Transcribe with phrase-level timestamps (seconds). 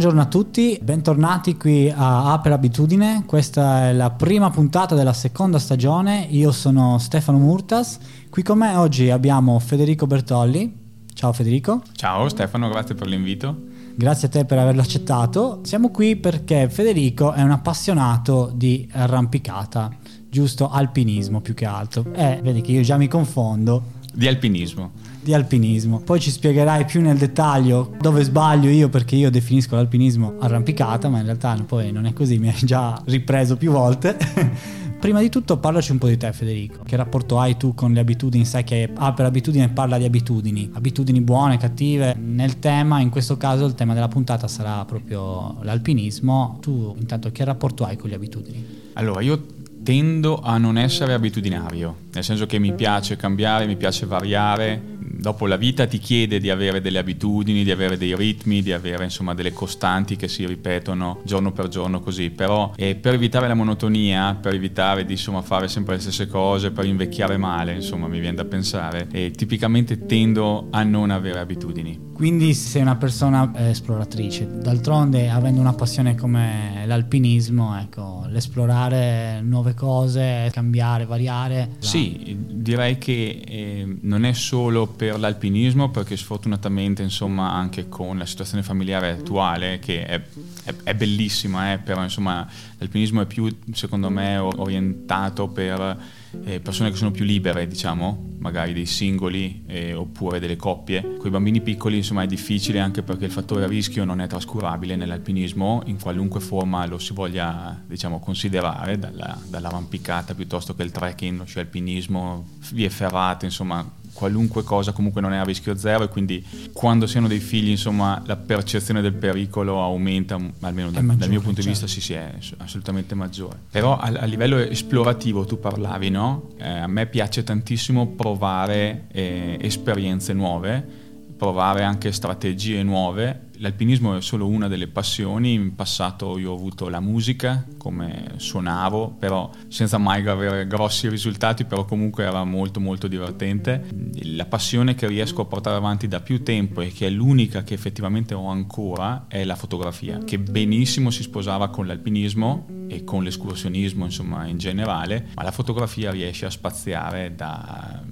[0.00, 3.24] Buongiorno a tutti, bentornati qui a Aper Abitudine.
[3.26, 6.26] Questa è la prima puntata della seconda stagione.
[6.30, 7.98] Io sono Stefano Murtas.
[8.30, 10.74] Qui con me oggi abbiamo Federico Bertolli.
[11.12, 11.82] Ciao Federico.
[11.92, 13.54] Ciao Stefano, grazie per l'invito.
[13.94, 15.60] Grazie a te per averlo accettato.
[15.64, 19.94] Siamo qui perché Federico è un appassionato di arrampicata,
[20.30, 22.06] giusto alpinismo più che altro.
[22.14, 23.98] Eh, vedi che io già mi confondo.
[24.14, 26.00] Di alpinismo di alpinismo.
[26.00, 31.18] Poi ci spiegherai più nel dettaglio dove sbaglio io perché io definisco l'alpinismo arrampicata, ma
[31.18, 34.16] in realtà poi non è così, mi hai già ripreso più volte.
[35.00, 38.00] Prima di tutto parlaci un po' di te Federico, che rapporto hai tu con le
[38.00, 38.44] abitudini?
[38.44, 42.14] Sai che ah, per abitudine parla di abitudini, abitudini buone, cattive.
[42.14, 46.58] Nel tema, in questo caso il tema della puntata sarà proprio l'alpinismo.
[46.60, 48.66] Tu intanto che rapporto hai con le abitudini?
[48.92, 49.42] Allora, io
[49.82, 55.46] tendo a non essere abitudinario, nel senso che mi piace cambiare, mi piace variare, dopo
[55.46, 59.34] la vita ti chiede di avere delle abitudini, di avere dei ritmi, di avere insomma
[59.34, 64.36] delle costanti che si ripetono giorno per giorno così, però eh, per evitare la monotonia,
[64.40, 68.36] per evitare di insomma fare sempre le stesse cose, per invecchiare male, insomma mi viene
[68.36, 72.09] da pensare, eh, tipicamente tendo a non avere abitudini.
[72.20, 79.72] Quindi sei una persona eh, esploratrice, d'altronde avendo una passione come l'alpinismo, ecco, l'esplorare nuove
[79.72, 81.76] cose, cambiare, variare.
[81.78, 88.26] Sì, direi che eh, non è solo per l'alpinismo, perché sfortunatamente insomma anche con la
[88.26, 90.20] situazione familiare attuale, che è,
[90.64, 92.46] è, è bellissima, eh, però insomma
[92.80, 95.98] l'alpinismo è più secondo me orientato per
[96.44, 101.16] eh, persone che sono più libere, diciamo, magari dei singoli eh, oppure delle coppie.
[101.18, 104.96] Con i bambini piccoli, insomma, è difficile anche perché il fattore rischio non è trascurabile
[104.96, 111.38] nell'alpinismo, in qualunque forma lo si voglia, diciamo, considerare, dalla, dall'arrampicata piuttosto che il trekking,
[111.38, 116.08] lo sci alpinismo, vie ferrate, insomma, qualunque cosa comunque non è a rischio zero e
[116.08, 121.18] quindi quando si hanno dei figli insomma la percezione del pericolo aumenta almeno da, maggiore,
[121.18, 121.62] dal mio punto certo.
[121.62, 126.50] di vista sì sì è assolutamente maggiore però a, a livello esplorativo tu parlavi no?
[126.58, 131.08] Eh, a me piace tantissimo provare eh, esperienze nuove
[131.40, 133.48] provare anche strategie nuove.
[133.62, 139.16] L'alpinismo è solo una delle passioni, in passato io ho avuto la musica come suonavo,
[139.18, 143.86] però senza mai avere grossi risultati, però comunque era molto molto divertente.
[144.22, 147.74] La passione che riesco a portare avanti da più tempo e che è l'unica che
[147.74, 154.06] effettivamente ho ancora è la fotografia, che benissimo si sposava con l'alpinismo e con l'escursionismo
[154.06, 158.02] insomma in generale, ma la fotografia riesce a spaziare da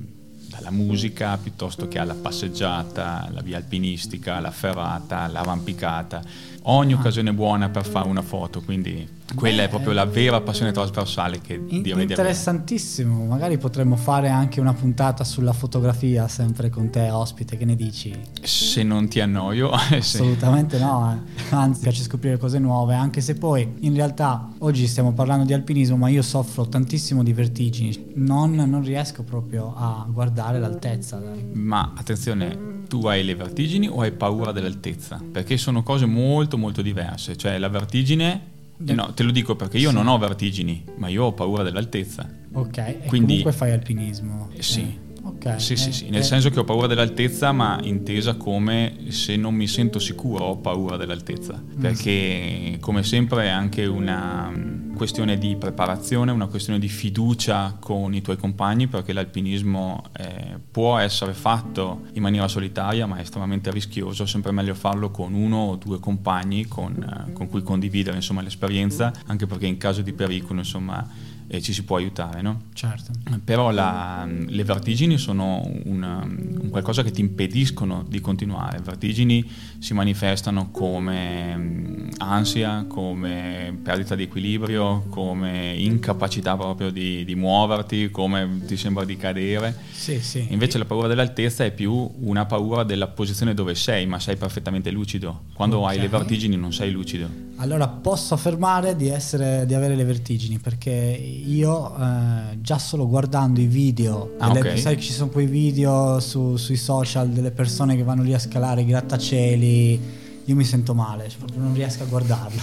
[0.58, 6.22] alla musica piuttosto che alla passeggiata, alla via alpinistica, alla ferrata, all'arrampicata.
[6.70, 10.70] Ogni occasione è buona per fare una foto, quindi quella è proprio la vera passione
[10.70, 16.90] trasversale che direi di Interessantissimo, magari potremmo fare anche una puntata sulla fotografia sempre con
[16.90, 18.14] te ospite, che ne dici?
[18.42, 19.70] Se non ti annoio.
[19.72, 21.54] Assolutamente no, eh.
[21.54, 25.96] anzi piace scoprire cose nuove, anche se poi in realtà oggi stiamo parlando di alpinismo,
[25.96, 31.18] ma io soffro tantissimo di vertigini, non, non riesco proprio a guardare l'altezza.
[31.54, 35.18] Ma attenzione, tu hai le vertigini o hai paura dell'altezza?
[35.30, 39.76] Perché sono cose molto molto diverse, cioè la vertigine eh no, te lo dico perché
[39.76, 39.94] io sì.
[39.94, 42.28] non ho vertigini, ma io ho paura dell'altezza.
[42.52, 44.50] Ok, Quindi, comunque fai alpinismo.
[44.54, 44.98] Eh, sì.
[45.22, 45.28] Eh.
[45.38, 45.60] Okay.
[45.60, 49.66] Sì, sì, sì, nel senso che ho paura dell'altezza, ma intesa come se non mi
[49.68, 51.80] sento sicuro ho paura dell'altezza, mm.
[51.80, 58.14] perché come sempre è anche una mm, questione di preparazione, una questione di fiducia con
[58.14, 63.70] i tuoi compagni, perché l'alpinismo eh, può essere fatto in maniera solitaria, ma è estremamente
[63.70, 68.16] rischioso, è sempre meglio farlo con uno o due compagni con, eh, con cui condividere
[68.16, 72.64] insomma, l'esperienza, anche perché in caso di pericolo insomma e ci si può aiutare, no?
[72.74, 73.10] Certo.
[73.42, 78.76] Però la, le vertigini sono una, un qualcosa che ti impediscono di continuare.
[78.76, 87.24] Le vertigini si manifestano come mm, ansia, come perdita di equilibrio, come incapacità proprio di,
[87.24, 89.74] di muoverti, come ti sembra di cadere.
[89.90, 90.46] Sì, sì.
[90.50, 94.90] Invece la paura dell'altezza è più una paura della posizione dove sei, ma sei perfettamente
[94.90, 95.44] lucido.
[95.54, 95.94] Quando okay.
[95.96, 97.46] hai le vertigini non sei lucido.
[97.60, 103.60] Allora posso affermare di, essere, di avere le vertigini perché io eh, già solo guardando
[103.60, 104.78] i video, ah, delle, okay.
[104.78, 108.38] sai che ci sono quei video su, sui social delle persone che vanno lì a
[108.38, 110.00] scalare i grattacieli,
[110.44, 112.60] io mi sento male, cioè proprio non riesco a guardarlo.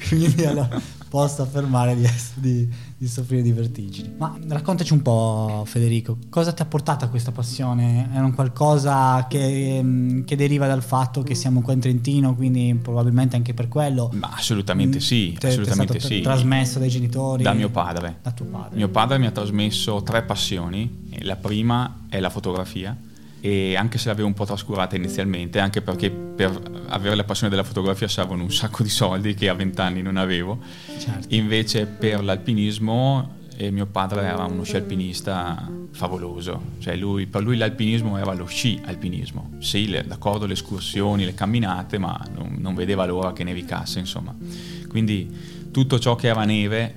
[0.08, 4.12] Quindi allora posso affermare di, di, di, soffrire di vertigini.
[4.18, 8.10] Ma raccontaci un po', Federico, cosa ti ha portato a questa passione?
[8.12, 12.78] È un qualcosa che, mm, che, deriva dal fatto che siamo qua in Trentino, quindi
[12.80, 14.10] probabilmente anche per quello?
[14.14, 16.20] Ma assolutamente sì, te, assolutamente sì.
[16.20, 17.42] Trasmesso dai genitori?
[17.42, 18.18] Da mio padre.
[18.20, 18.76] Da tuo padre.
[18.76, 21.06] Mio padre mi ha trasmesso tre passioni.
[21.20, 22.96] La prima è la fotografia
[23.48, 27.64] e anche se l'avevo un po' trascurata inizialmente, anche perché per avere la passione della
[27.64, 30.58] fotografia servono un sacco di soldi che a vent'anni non avevo,
[30.98, 31.34] certo.
[31.34, 37.56] invece per l'alpinismo eh, mio padre era uno sci alpinista favoloso, cioè lui, per lui
[37.56, 42.74] l'alpinismo era lo sci alpinismo, sì, le, d'accordo le escursioni, le camminate, ma non, non
[42.74, 44.36] vedeva l'ora che nevicasse, insomma.
[44.88, 46.94] Quindi tutto ciò che era neve,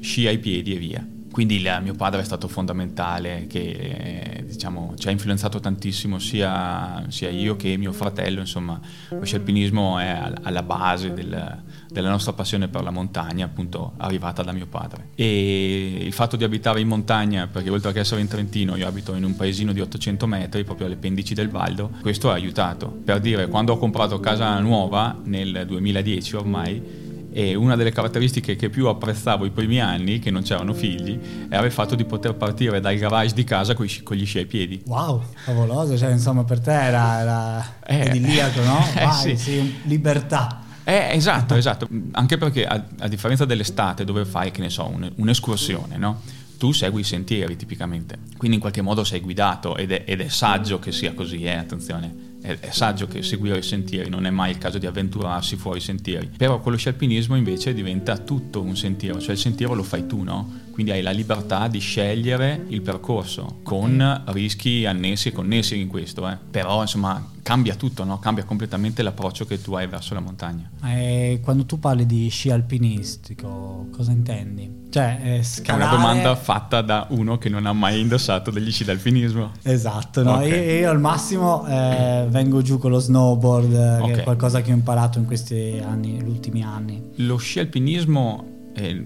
[0.00, 1.13] sci ai piedi e via.
[1.34, 7.28] Quindi il, mio padre è stato fondamentale, che diciamo, ci ha influenzato tantissimo sia, sia,
[7.28, 12.68] io che mio fratello, insomma, lo sci alpinismo è alla base del, della nostra passione
[12.68, 15.08] per la montagna, appunto arrivata da mio padre.
[15.16, 19.12] E il fatto di abitare in montagna, perché oltre che essere in Trentino, io abito
[19.16, 22.86] in un paesino di 800 metri, proprio alle pendici del Valdo, questo ha aiutato.
[22.86, 27.03] Per dire, quando ho comprato casa nuova, nel 2010 ormai,
[27.36, 31.66] e una delle caratteristiche che più apprezzavo i primi anni, che non c'erano figli, era
[31.66, 34.80] il fatto di poter partire dal garage di casa con, gli sci ai piedi.
[34.86, 38.82] Wow, favoloso, cioè insomma per te era, era eh, idilliaco, no?
[38.94, 39.36] Eh, Vai, sì.
[39.36, 40.62] sì, libertà.
[40.84, 45.10] Eh, esatto, esatto, anche perché a, a, differenza dell'estate dove fai, che ne so, un,
[45.16, 46.20] un'escursione, no?
[46.56, 50.28] tu segui i sentieri tipicamente, quindi in qualche modo sei guidato ed è, ed è
[50.28, 54.30] saggio che sia così, eh, attenzione è, è, saggio che seguire i sentieri, non è
[54.30, 56.30] mai il caso di avventurarsi fuori i sentieri.
[56.36, 60.06] Però con lo sci alpinismo invece diventa tutto un sentiero, cioè il sentiero lo fai
[60.06, 60.60] tu, no?
[60.74, 66.28] Quindi hai la libertà di scegliere il percorso con rischi annessi e connessi in questo,
[66.28, 66.36] eh.
[66.50, 68.18] però insomma cambia tutto, no?
[68.18, 70.68] cambia completamente l'approccio che tu hai verso la montagna.
[70.84, 74.86] E quando tu parli di sci alpinistico, cosa intendi?
[74.90, 75.84] Cioè, scalare...
[75.84, 79.52] È una domanda fatta da uno che non ha mai indossato degli sci d'alpinismo.
[79.62, 80.38] Esatto, no?
[80.38, 80.50] okay.
[80.50, 84.12] io, io, al massimo eh, vengo giù con lo snowboard, okay.
[84.12, 87.10] che è qualcosa che ho imparato in questi anni, negli ultimi anni.
[87.18, 89.04] Lo sci alpinismo eh,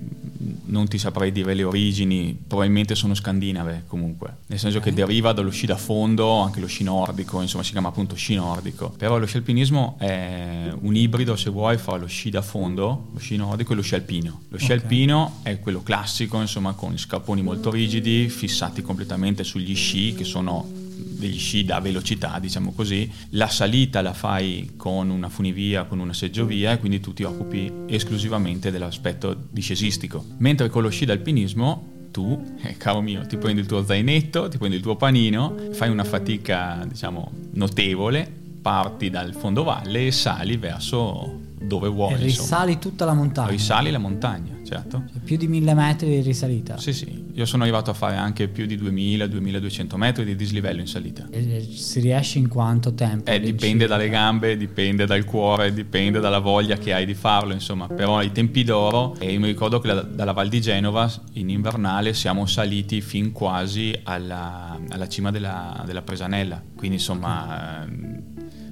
[0.66, 5.50] non ti saprei dire le origini, probabilmente sono scandinave comunque, nel senso che deriva dallo
[5.50, 9.26] sci da fondo, anche lo sci nordico, insomma si chiama appunto sci nordico, però lo
[9.26, 13.72] sci alpinismo è un ibrido se vuoi fra lo sci da fondo, lo sci nordico
[13.72, 14.42] e lo sci alpino.
[14.48, 14.78] Lo sci okay.
[14.78, 20.24] alpino è quello classico, insomma con gli scarponi molto rigidi, fissati completamente sugli sci che
[20.24, 20.86] sono
[21.18, 26.12] degli sci da velocità, diciamo così, la salita la fai con una funivia, con una
[26.12, 30.24] seggiovia e quindi tu ti occupi esclusivamente dell'aspetto discesistico.
[30.38, 34.58] Mentre con lo sci d'alpinismo tu, eh, caro mio, ti prendi il tuo zainetto, ti
[34.58, 38.30] prendi il tuo panino, fai una fatica, diciamo, notevole,
[38.60, 42.14] parti dal fondovalle e sali verso dove vuoi.
[42.14, 42.90] E risali insomma.
[42.90, 43.50] tutta la montagna.
[43.50, 45.04] Risali la montagna, certo.
[45.10, 46.76] Cioè, più di mille metri di risalita.
[46.78, 47.26] Sì, sì.
[47.32, 51.26] Io sono arrivato a fare anche più di 2000-2200 metri di dislivello in salita.
[51.30, 53.30] E si riesce in quanto tempo?
[53.30, 57.86] Eh, dipende dalle gambe, dipende dal cuore, dipende dalla voglia che hai di farlo, insomma.
[57.86, 61.48] Però ai tempi d'oro, e io mi ricordo che la, dalla Val di Genova in
[61.50, 66.62] invernale siamo saliti fin quasi alla, alla cima della, della Presanella.
[66.76, 67.84] Quindi insomma...
[67.84, 68.17] Okay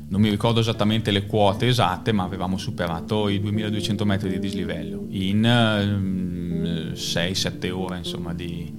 [0.09, 5.07] non mi ricordo esattamente le quote esatte, ma avevamo superato i 2200 metri di dislivello
[5.11, 8.73] in um, ehm, 6-7 ore insomma, di,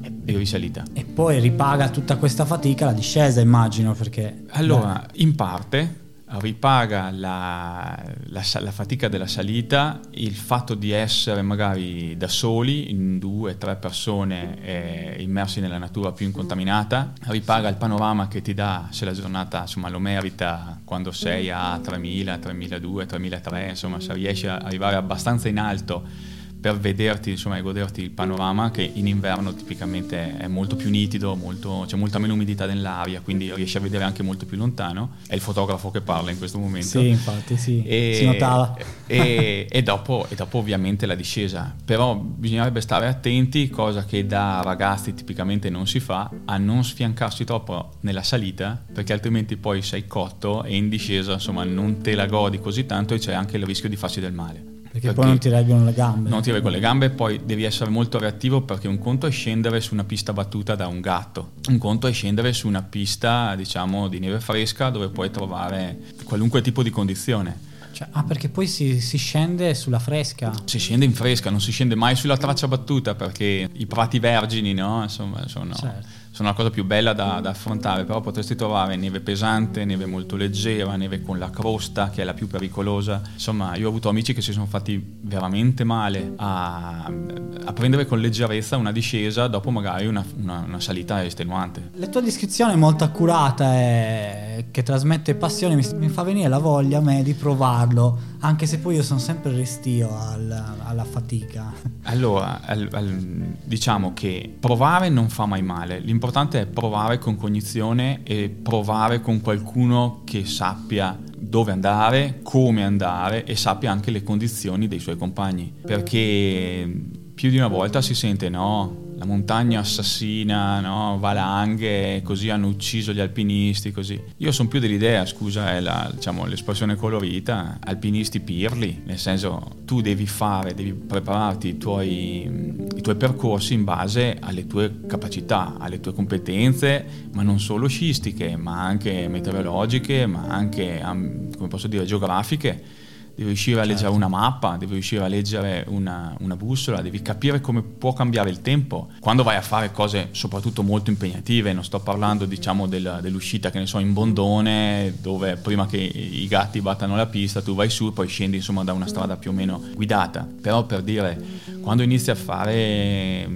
[0.00, 0.82] di, risalita.
[0.92, 4.44] E poi ripaga tutta questa fatica la discesa, immagino, perché...
[4.50, 6.02] Allora, in parte,
[6.40, 7.96] ripaga la,
[8.26, 13.76] la, la, fatica della salita, il fatto di essere magari da soli, in due, tre
[13.76, 19.12] persone eh, immersi nella natura più incontaminata, ripaga il panorama che ti dà se la
[19.12, 24.96] giornata insomma, lo merita quando sei a 3000, 3200, 3003, insomma se riesci ad arrivare
[24.96, 26.32] abbastanza in alto
[26.64, 31.36] per vederti insomma, e goderti il panorama che in inverno tipicamente è molto più nitido,
[31.36, 35.16] molto, c'è molta meno umidità nell'aria, quindi riesci a vedere anche molto più lontano.
[35.26, 37.00] È il fotografo che parla in questo momento.
[37.00, 37.84] Sì, infatti, sì.
[37.84, 38.78] E, si notava.
[39.06, 41.74] E, e, dopo, e dopo ovviamente la discesa.
[41.84, 47.44] Però bisognerebbe stare attenti, cosa che da ragazzi tipicamente non si fa, a non sfiancarsi
[47.44, 52.24] troppo nella salita, perché altrimenti poi sei cotto e in discesa insomma non te la
[52.24, 54.73] godi così tanto e c'è anche il rischio di farsi del male.
[54.94, 56.28] Perché, perché poi non ti reggono le gambe.
[56.28, 59.80] Non ti reggono le gambe, poi devi essere molto reattivo perché un conto è scendere
[59.80, 64.06] su una pista battuta da un gatto, un conto è scendere su una pista, diciamo,
[64.06, 67.72] di neve fresca dove puoi trovare qualunque tipo di condizione.
[67.90, 70.52] Cioè, ah, perché poi si, si, scende sulla fresca?
[70.64, 74.74] Si scende in fresca, non si scende mai sulla traccia battuta perché i prati vergini,
[74.74, 75.02] no?
[75.02, 75.74] Insomma, sono...
[75.74, 80.04] Certo sono la cosa più bella da, da, affrontare, però potresti trovare neve pesante, neve
[80.04, 83.22] molto leggera, neve con la crosta che è la più pericolosa.
[83.34, 88.18] Insomma, io ho avuto amici che si sono fatti veramente male a, a prendere con
[88.18, 91.90] leggerezza una discesa dopo magari una, una, una, salita estenuante.
[91.98, 96.48] La tua descrizione è molto accurata e eh, che trasmette passione mi, mi, fa venire
[96.48, 101.04] la voglia a me di provarlo, anche se poi io sono sempre restio al, alla
[101.04, 101.72] fatica.
[102.02, 106.22] Allora, al, al, diciamo che provare non fa mai male, l'importante
[106.58, 113.56] è provare con cognizione e provare con qualcuno che sappia dove andare, come andare e
[113.56, 116.90] sappia anche le condizioni dei suoi compagni, perché
[117.34, 121.18] più di una volta si sente no, la montagna assassina, no?
[121.18, 124.20] valanghe, così hanno ucciso gli alpinisti, così.
[124.36, 130.02] Io sono più dell'idea, scusa, è la, diciamo, l'espressione colorita, alpinisti pirli, nel senso tu
[130.02, 136.00] devi fare, devi prepararti i tuoi, i tuoi percorsi in base alle tue capacità, alle
[136.00, 143.02] tue competenze, ma non solo sciistiche, ma anche meteorologiche, ma anche, come posso dire, geografiche
[143.34, 143.92] devi riuscire a certo.
[143.92, 148.50] leggere una mappa, devi riuscire a leggere una, una, bussola, devi capire come può cambiare
[148.50, 149.08] il tempo.
[149.20, 153.78] Quando vai a fare cose soprattutto molto impegnative, non sto parlando diciamo del, dell'uscita che
[153.78, 158.08] ne so in Bondone, dove prima che i gatti battano la pista tu vai su
[158.08, 160.48] e poi scendi insomma da una strada più o meno guidata.
[160.60, 161.42] Però per dire,
[161.80, 163.46] quando inizi a fare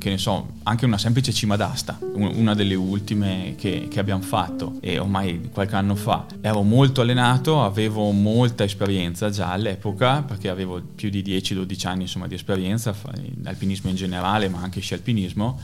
[0.00, 4.78] che ne so, anche una semplice cima d'asta, una delle ultime che, che, abbiamo fatto,
[4.80, 6.24] e ormai qualche anno fa.
[6.40, 12.26] Ero molto allenato, avevo molta esperienza già all'epoca, perché avevo più di 10-12 anni insomma,
[12.26, 15.60] di esperienza in alpinismo in generale, ma anche sci alpinismo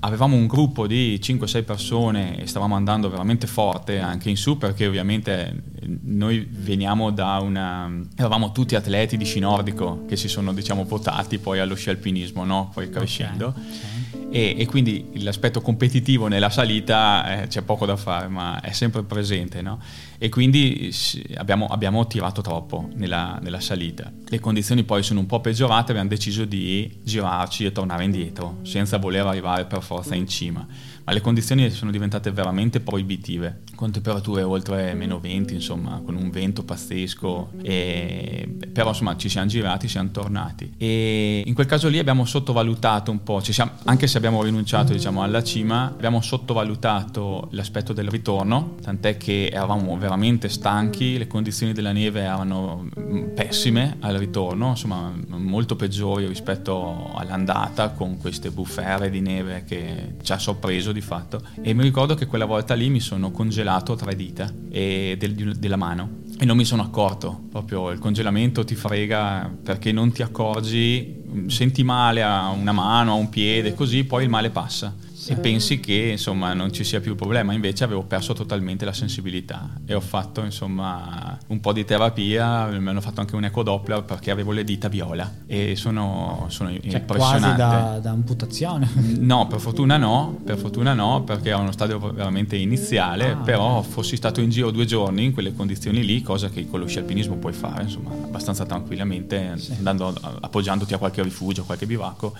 [0.00, 4.86] avevamo un gruppo di 5-6 persone e stavamo andando veramente forte anche in su perché
[4.86, 5.62] ovviamente
[6.02, 7.90] noi veniamo da una...
[8.16, 12.44] eravamo tutti atleti di sci nordico che si sono diciamo votati poi allo sci alpinismo,
[12.44, 12.70] no?
[12.72, 13.48] poi crescendo.
[13.48, 13.95] Okay, okay.
[14.28, 19.02] E, e, quindi l'aspetto competitivo nella salita eh, c'è poco da fare ma è sempre
[19.04, 19.80] presente no?
[20.18, 20.92] e quindi
[21.36, 24.12] abbiamo, abbiamo tirato troppo nella, nella, salita.
[24.26, 28.98] Le condizioni poi sono un po' peggiorate, abbiamo deciso di girarci e tornare indietro, senza
[28.98, 30.66] voler arrivare per forza in cima
[31.06, 36.30] ma le condizioni sono diventate veramente proibitive, con temperature oltre meno 20, insomma, con un
[36.30, 38.48] vento pazzesco, e...
[38.72, 40.72] però insomma ci siamo girati, siamo tornati.
[40.76, 45.22] E in quel caso lì abbiamo sottovalutato un po', siamo, anche se abbiamo rinunciato diciamo,
[45.22, 51.92] alla cima, abbiamo sottovalutato l'aspetto del ritorno, tant'è che eravamo veramente stanchi, le condizioni della
[51.92, 59.20] neve erano mm, pessime al ritorno, insomma molto peggiori rispetto all'andata con queste bufere di
[59.20, 61.40] neve che ci ha sorpreso di fatto.
[61.62, 66.24] E mi ricordo che quella volta lì mi sono congelato tra dita del, della mano.
[66.38, 71.82] E non mi sono accorto, proprio il congelamento ti frega perché non ti accorgi, senti
[71.82, 74.94] male a una mano, a un piede, così poi il male passa
[75.26, 77.52] e pensi che insomma non ci sia più problema.
[77.52, 82.88] Invece avevo perso totalmente la sensibilità e ho fatto insomma un po' di terapia mi
[82.88, 87.16] hanno fatto anche un ecodoppler perché avevo le dita viola e sono, sono cioè, impressionante.
[87.16, 88.88] quasi da, da, amputazione.
[89.26, 93.82] No per fortuna no per fortuna no perché era uno stadio veramente iniziale ah, però
[93.82, 96.98] fossi stato in giro due giorni in quelle condizioni lì cosa che con lo sci
[96.98, 99.72] alpinismo puoi fare insomma abbastanza tranquillamente sì.
[99.72, 100.08] andando
[100.40, 102.34] appoggiandoti a qualche rifugio a qualche bivacco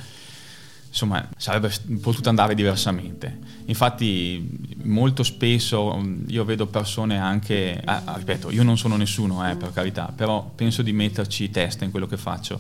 [0.97, 3.39] insomma sarebbe potuto andare diversamente.
[3.67, 9.73] Infatti molto spesso io vedo persone anche, ah, ripeto, io non sono nessuno eh, per
[9.73, 12.59] carità, però penso di metterci testa in quello che faccio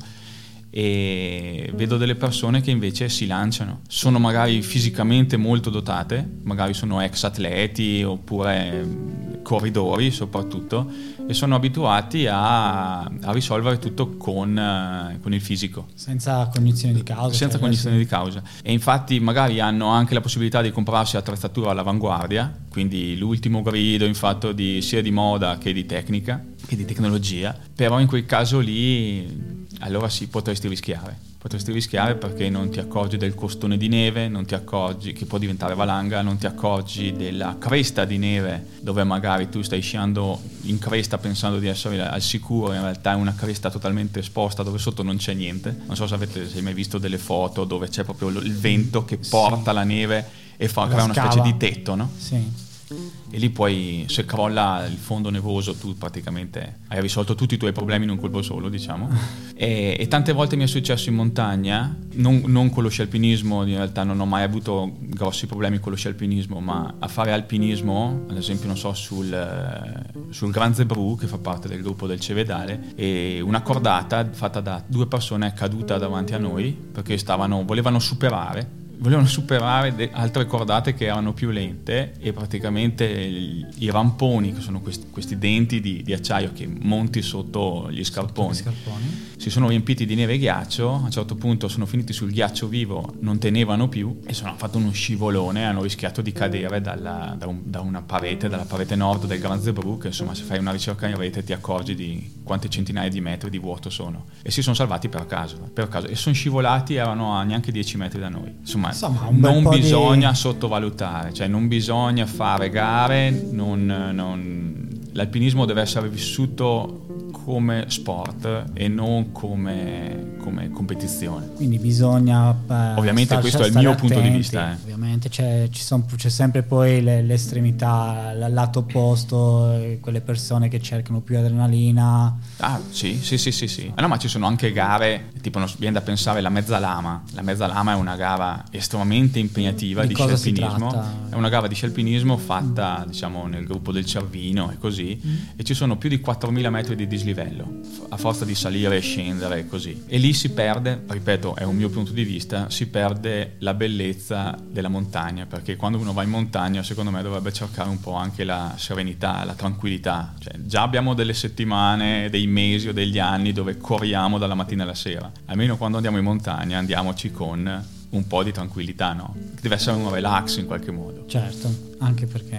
[0.68, 7.00] e vedo delle persone che invece si lanciano, sono magari fisicamente molto dotate, magari sono
[7.00, 10.86] ex atleti oppure corridori soprattutto
[11.26, 15.86] e sono abituati a, a risolvere tutto con, uh, con, il fisico.
[15.94, 17.36] Senza cognizione di causa.
[17.36, 18.42] Senza cioè cognizione di causa.
[18.62, 24.14] E infatti magari hanno anche la possibilità di comprarsi attrezzatura all'avanguardia, quindi l'ultimo grido in
[24.14, 28.58] fatto di, sia di moda che di tecnica che di tecnologia, però in quel caso
[28.58, 31.24] lì allora sì, potresti rischiare.
[31.38, 35.38] Potresti rischiare perché non ti accorgi del costone di neve, non ti accorgi che può
[35.38, 40.80] diventare valanga, non ti accorgi della cresta di neve dove magari tu stai sciando in
[40.80, 45.02] cresta pensando di essere al sicuro, in realtà è una cresta totalmente esposta dove sotto
[45.02, 45.76] non c'è niente.
[45.86, 49.18] Non so se avete se mai visto delle foto dove c'è proprio il vento che
[49.18, 49.76] porta sì.
[49.76, 52.10] la neve e fa crea una specie di tetto, no?
[52.16, 57.56] Sì e lì poi se crolla il fondo nevoso tu praticamente hai risolto tutti i
[57.56, 59.44] tuoi problemi in un colpo solo diciamo.
[59.58, 63.62] E, e tante volte mi è successo in montagna non, non, con lo sci alpinismo
[63.62, 67.32] in realtà non ho mai avuto grossi problemi con lo sci alpinismo ma a fare
[67.32, 72.20] alpinismo ad esempio non so sul, sul Gran Zebru che fa parte del gruppo del
[72.20, 77.64] Cevedale e una cordata fatta da due persone è caduta davanti a noi perché stavano,
[77.64, 83.90] volevano superare volevano superare de- altre cordate che erano più lente e praticamente i, i
[83.90, 88.70] ramponi, che sono questi, questi denti di, di, acciaio che monti sotto gli scarponi, sotto
[88.70, 92.30] scarponi, si sono riempiti di neve e ghiaccio, a un certo punto sono finiti sul
[92.30, 97.34] ghiaccio vivo, non tenevano più e sono fatto uno scivolone, hanno rischiato di cadere dalla,
[97.38, 100.72] da, un, da, una parete, dalla parete nord del Grand Zebrug, insomma se fai una
[100.72, 104.62] ricerca in rete ti accorgi di quante centinaia di metri di vuoto sono e si
[104.62, 106.06] sono salvati per caso, per caso.
[106.06, 108.54] e sono scivolati, erano a neanche 10 metri da noi.
[108.60, 110.36] Insomma, Insomma non bisogna di...
[110.36, 114.88] sottovalutare, cioè non bisogna fare gare, non, non...
[115.12, 117.04] l'alpinismo deve essere vissuto
[117.46, 121.50] come sport e non come, come competizione.
[121.54, 122.50] Quindi bisogna...
[122.50, 124.72] Eh, Ovviamente star, questo è il mio attenti, punto di vista.
[124.72, 124.74] Eh.
[124.82, 131.20] Ovviamente c'è, son, c'è, sempre poi le, l'estremità, il lato opposto, quelle persone che cercano
[131.20, 132.36] più adrenalina.
[132.56, 133.68] Ah sì, sì, sì, sì.
[133.68, 133.92] sì.
[133.94, 137.22] Ah, no, ma ci sono anche gare, tipo viene da pensare la mezza lama.
[137.32, 141.28] La mezza lama è una gara estremamente impegnativa di, di scialpinismo.
[141.30, 145.20] È una gara di scialpinismo fatta diciamo nel gruppo del Cervino e così.
[145.24, 145.34] Mm.
[145.56, 149.00] E ci sono più di 4.000 metri di dislivello livello, a forza di salire e
[149.00, 150.04] scendere e così.
[150.06, 154.56] E lì si perde, ripeto, è un mio punto di vista, si perde la bellezza
[154.66, 158.44] della montagna, perché quando uno va in montagna, secondo me dovrebbe cercare un po' anche
[158.44, 160.34] la serenità, la tranquillità.
[160.38, 164.94] Cioè, già abbiamo delle settimane, dei mesi o degli anni dove corriamo dalla mattina alla
[164.94, 165.30] sera.
[165.46, 169.34] Almeno quando andiamo in montagna andiamoci con un po' di tranquillità, no?
[169.60, 171.26] Deve essere un relax in qualche modo.
[171.26, 172.58] Certo, anche perché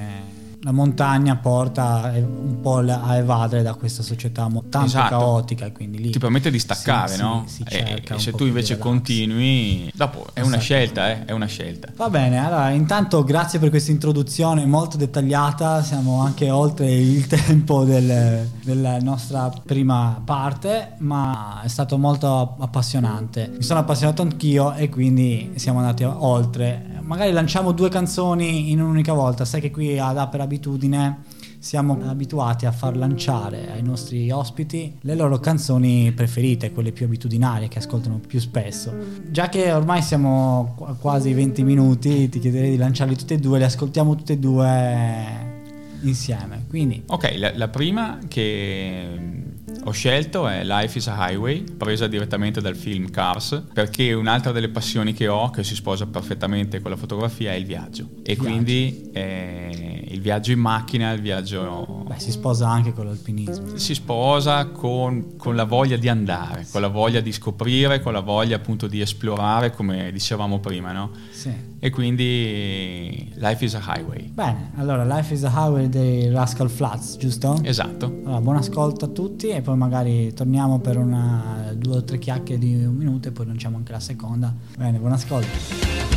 [0.67, 5.17] la montagna porta un po' a evadere da questa società tanto esatto.
[5.17, 7.45] caotica quindi lì ti permette di staccare si, no?
[7.47, 11.23] Si, si e, e se tu invece continui dopo è una scelta eh?
[11.23, 16.49] è una scelta va bene allora intanto grazie per questa introduzione molto dettagliata siamo anche
[16.49, 23.79] oltre il tempo del, della nostra prima parte ma è stato molto appassionante mi sono
[23.79, 29.45] appassionato anch'io e quindi siamo andati oltre magari lanciamo due canzoni in un'unica volta.
[29.45, 31.23] Sai che qui ad A per abitudine
[31.57, 37.67] siamo abituati a far lanciare ai nostri ospiti le loro canzoni preferite, quelle più abitudinarie
[37.67, 38.93] che ascoltano più spesso.
[39.31, 43.57] Già che ormai siamo a quasi 20 minuti, ti chiederei di lanciarli tutte e due,
[43.57, 45.55] le ascoltiamo tutte e due
[46.01, 46.65] insieme.
[46.69, 47.03] Quindi.
[47.07, 49.45] Ok, la, la prima che
[49.87, 54.67] ho scelto è Life is a Highway, presa direttamente dal film Cars, perché un'altra delle
[54.67, 58.09] passioni che ho, che si sposa perfettamente con la fotografia, è il viaggio.
[58.17, 58.41] E viaggio.
[58.41, 62.03] quindi eh, il viaggio in macchina, il viaggio...
[62.05, 63.77] Beh, si sposa anche con l'alpinismo.
[63.77, 68.19] Si sposa con, con la voglia di andare, con la voglia di scoprire, con la
[68.19, 71.11] voglia appunto di esplorare, come dicevamo prima, no?
[71.31, 71.75] Sì.
[71.79, 74.29] E quindi Life is a Highway.
[74.33, 77.59] Bene, allora Life is a Highway dei Rascal Flats, giusto?
[77.61, 78.05] Esatto.
[78.25, 82.59] Allora, buon ascolto a tutti e poi magari torniamo per una due o tre chiacchiere
[82.59, 84.53] di un minuto e poi lanciamo anche la seconda.
[84.75, 86.16] Bene, buon ascolto.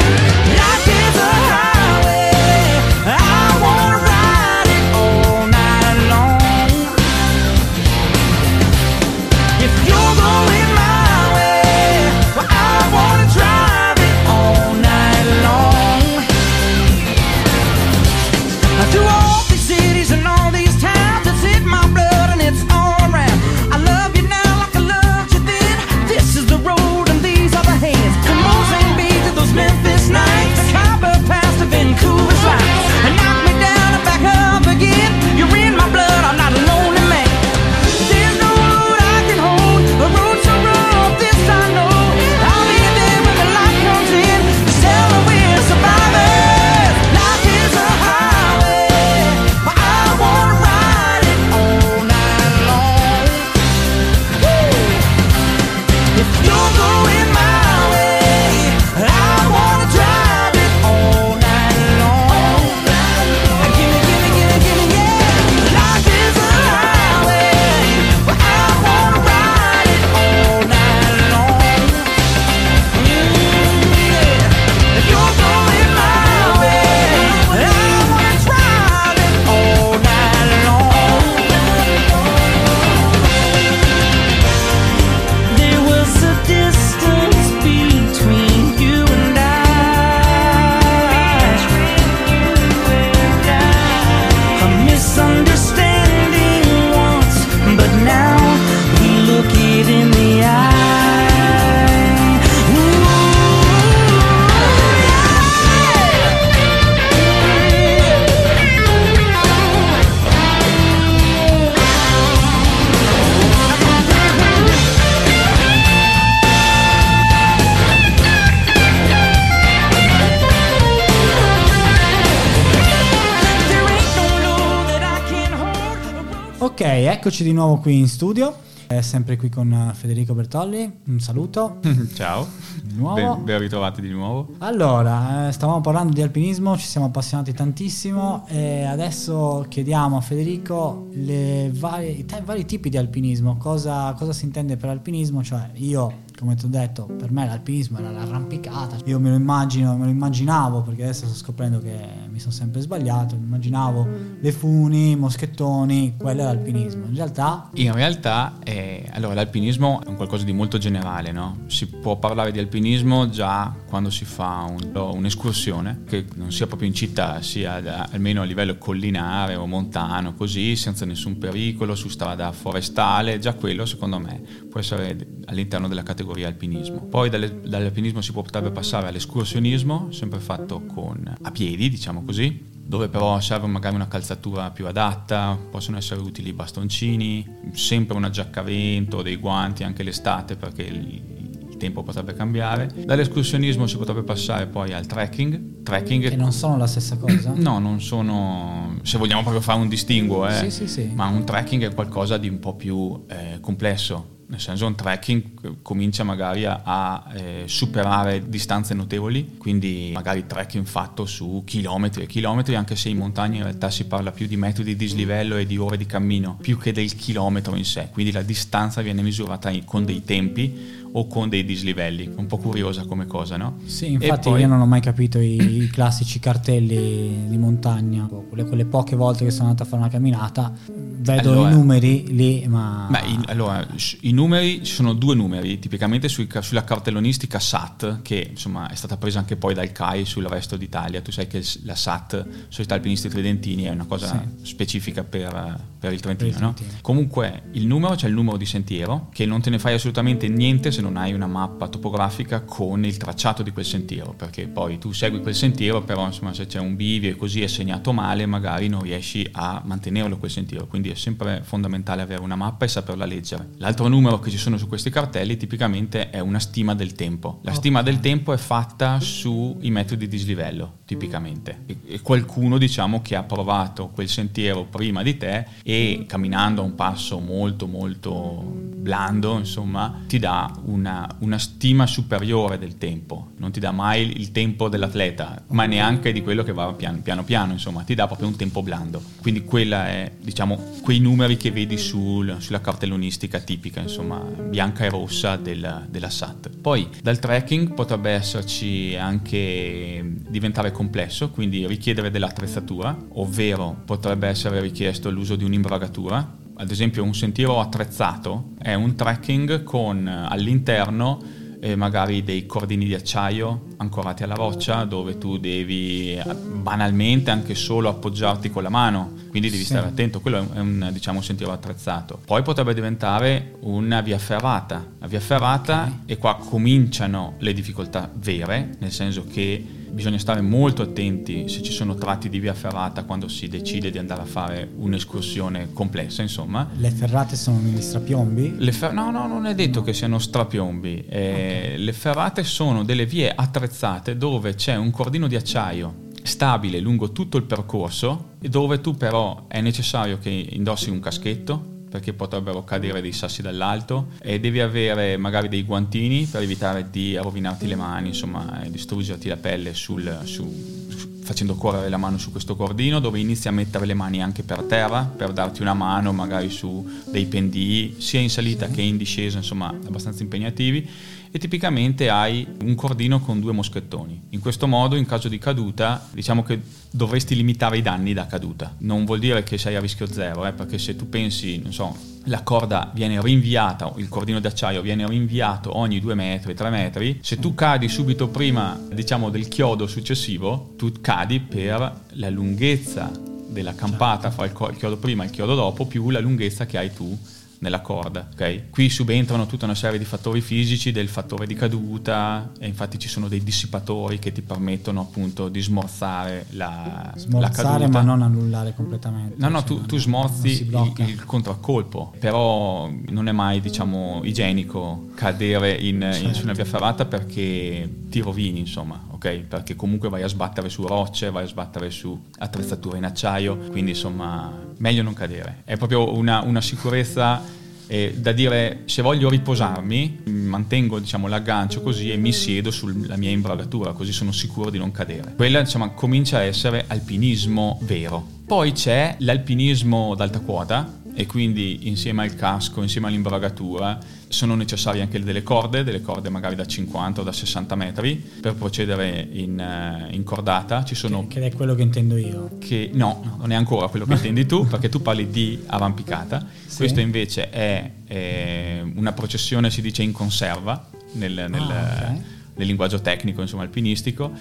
[126.61, 128.55] Ok, eccoci di nuovo qui in studio.
[128.85, 130.99] È sempre qui con Federico Bertolli.
[131.05, 131.79] Un saluto.
[132.13, 132.47] Ciao.
[132.83, 133.15] Di nuovo.
[133.15, 134.53] Ben, ben, ritrovati di nuovo.
[134.59, 141.07] Allora, eh, stavamo parlando di alpinismo, ci siamo appassionati tantissimo e adesso chiediamo a Federico
[141.13, 143.57] i vari tipi di alpinismo.
[143.57, 145.41] Cosa, cosa si intende per alpinismo?
[145.41, 148.97] Cioè, io come ti ho detto, per me l'alpinismo era l'arrampicata.
[149.05, 151.95] Io me lo immagino, me lo immaginavo, perché adesso sto scoprendo che
[152.31, 153.35] mi sono sempre sbagliato.
[153.35, 154.07] Mi immaginavo
[154.39, 157.05] le funi, i moschettoni, quello è l'alpinismo.
[157.05, 157.69] In realtà.
[157.75, 161.59] In realtà, eh, allora, l'alpinismo è un qualcosa di molto generale, no?
[161.67, 166.87] Si può parlare di alpinismo già quando si fa un, un'escursione, che non sia proprio
[166.87, 172.07] in città, sia da, almeno a livello collinare o montano, così, senza nessun pericolo, su
[172.07, 173.37] strada forestale.
[173.37, 177.05] Già quello, secondo me, può essere all'interno della categoria categoria alpinismo.
[177.07, 183.09] Poi dalle, dall'alpinismo si potrebbe passare all'escursionismo, sempre fatto con, a piedi, diciamo così, dove
[183.09, 188.63] però serve magari una calzatura più adatta, possono essere utili bastoncini, sempre una giacca a
[188.63, 191.39] vento, dei guanti anche l'estate perché il,
[191.81, 192.91] tempo potrebbe cambiare.
[192.93, 195.81] Dall'escursionismo si potrebbe passare poi al trekking.
[195.81, 197.53] trekking che non sono la stessa cosa?
[197.57, 201.11] No, non sono, se vogliamo proprio fare un distinguo, eh, sì, sì, sì.
[201.15, 205.77] ma un trekking è qualcosa di un po' più eh, complesso nel senso un trekking
[205.81, 212.75] comincia magari a, eh, superare distanze notevoli, quindi magari trekking fatto su chilometri e chilometri,
[212.75, 215.77] anche se in montagna in realtà si parla più di metri di dislivello e di
[215.77, 220.03] ore di cammino, più che del chilometro in sé, quindi la distanza viene misurata con
[220.03, 222.31] dei tempi o con dei dislivelli.
[222.35, 223.77] Un po' curiosa come cosa, no?
[223.85, 224.61] Sì, infatti poi...
[224.61, 228.25] io non ho mai capito i, i, classici cartelli di montagna.
[228.25, 232.33] Quelle, quelle, poche volte che sono andato a fare una camminata, vedo allora, i numeri
[232.33, 233.07] lì, ma...
[233.09, 233.85] Beh, in, allora,
[234.21, 239.17] i numeri, ci sono due numeri, tipicamente sui, sulla cartellonistica SAT, che insomma è stata
[239.17, 241.21] presa anche poi dal CAI sul resto d'Italia.
[241.21, 244.65] Tu sai che la SAT, Società Alpinisti Tridentini, è una cosa sì.
[244.65, 246.93] specifica per, per, il Trentino, per il Trentino.
[246.93, 246.99] No?
[247.01, 250.91] Comunque il numero, c'è il numero di sentiero, che non te ne fai assolutamente niente
[250.91, 254.99] se se non hai una mappa topografica con il tracciato di quel sentiero, perché poi
[254.99, 258.45] tu segui quel sentiero, però insomma se c'è un bivio e così è segnato male,
[258.45, 262.87] magari non riesci a mantenerlo quel sentiero, quindi è sempre fondamentale avere una mappa e
[262.87, 263.69] saperla leggere.
[263.77, 267.59] L'altro numero che ci sono su questi cartelli tipicamente è una stima del tempo.
[267.63, 273.35] La stima del tempo è fatta sui metodi di dislivello, tipicamente, e, qualcuno diciamo che
[273.35, 279.57] ha provato quel sentiero prima di te e camminando a un passo molto molto blando,
[279.57, 284.89] insomma, ti dà una, una, stima superiore del tempo, non ti dà mai il tempo
[284.89, 288.55] dell'atleta, ma neanche di quello che va piano piano, piano insomma, ti dà proprio un
[288.55, 289.21] tempo blando.
[289.41, 295.09] Quindi quella è, diciamo, quei numeri che vedi sul, sulla cartellonistica tipica, insomma, bianca e
[295.09, 296.69] rossa del, della SAT.
[296.81, 305.29] Poi dal trekking potrebbe esserci anche diventare complesso, quindi richiedere dell'attrezzatura, ovvero potrebbe essere richiesto
[305.29, 311.39] l'uso di un'imbragatura ad esempio un sentiero attrezzato è un trekking con all'interno
[311.79, 317.75] eh, magari dei cordini di acciaio ancorati alla roccia dove tu devi eh, banalmente anche
[317.75, 319.89] solo appoggiarti con la mano, quindi devi sì.
[319.89, 322.39] stare attento, quello è un diciamo, sentiero attrezzato.
[322.45, 326.19] Poi potrebbe diventare una via ferrata, la via ferrata okay.
[326.25, 331.91] e qua cominciano le difficoltà vere, nel senso che bisogna stare molto attenti se ci
[331.91, 336.89] sono tratti di via ferrata quando si decide di andare a fare un'escursione complessa, insomma.
[336.97, 338.91] Le ferrate sono degli strapiombi?
[338.91, 341.25] Fer- no, no, non è detto che siano strapiombi.
[341.27, 341.97] Eh, okay.
[341.97, 347.57] Le ferrate sono delle vie attrezzate dove c'è un cordino di acciaio stabile lungo tutto
[347.57, 353.21] il percorso e dove tu però è necessario che indossi un caschetto perché potrebbero cadere
[353.21, 358.27] dei sassi dall'alto e devi avere magari dei guantini per evitare di rovinarti le mani,
[358.27, 363.39] insomma, e distruggerti la pelle sul, su, facendo correre la mano su questo cordino dove
[363.39, 367.45] inizi a mettere le mani anche per terra per darti una mano magari su dei
[367.45, 371.09] pendii sia in salita che in discesa, insomma, abbastanza impegnativi
[371.51, 374.41] e tipicamente hai un cordino con due moschettoni.
[374.51, 376.79] In questo modo, in caso di caduta, diciamo che
[377.11, 378.95] dovresti limitare i danni da caduta.
[378.99, 382.15] Non vuol dire che sei a rischio zero, eh, perché se tu pensi, non so,
[382.45, 387.59] la corda viene rinviata, il cordino d'acciaio viene rinviato ogni due metri, tre metri, se
[387.59, 393.29] tu cadi subito prima, diciamo, del chiodo successivo, tu cadi per la lunghezza
[393.67, 397.13] della campata fra il chiodo prima e il chiodo dopo più la lunghezza che hai
[397.13, 397.37] tu
[397.81, 398.47] nella corda.
[398.51, 398.89] Okay?
[398.89, 403.27] Qui subentrano tutta una serie di fattori fisici, del fattore di caduta, e infatti ci
[403.27, 408.93] sono dei dissipatori che ti permettono appunto di smorzare la, smorzare, la ma non annullare
[408.95, 409.55] completamente.
[409.57, 415.93] No, no, tu, tu smorzi il, il, contraccolpo, però non è mai diciamo igienico cadere
[415.93, 416.47] in, certo.
[416.47, 419.61] in, su una via ferrata perché ti rovini, insomma ok?
[419.61, 424.11] Perché comunque vai a sbattere su rocce, vai a sbattere su attrezzature in acciaio, quindi
[424.11, 425.81] insomma meglio non cadere.
[425.83, 427.70] È proprio una, una sicurezza
[428.11, 433.49] eh, da dire se voglio riposarmi mantengo diciamo, l'aggancio così e mi siedo sulla mia
[433.49, 435.53] imbragatura così sono sicuro di non cadere.
[435.55, 438.45] Quella diciamo, comincia a essere alpinismo vero.
[438.65, 444.19] Poi c'è l'alpinismo d'alta quota e quindi insieme al casco, insieme all'imbragatura,
[444.51, 448.75] sono necessarie anche delle corde, delle corde magari da 50 o da 60 metri per
[448.75, 451.03] procedere in, uh, in cordata.
[451.03, 452.77] Ci sono che, che, è quello che intendo io.
[452.79, 456.65] Che, no, non è ancora quello che intendi tu, perché tu parli di arrampicata.
[456.85, 456.97] Sì.
[456.97, 462.41] Questo invece è, è, una processione, si dice in conserva, nel, nel, ah, okay.
[462.75, 464.51] nel linguaggio tecnico, insomma, alpinistico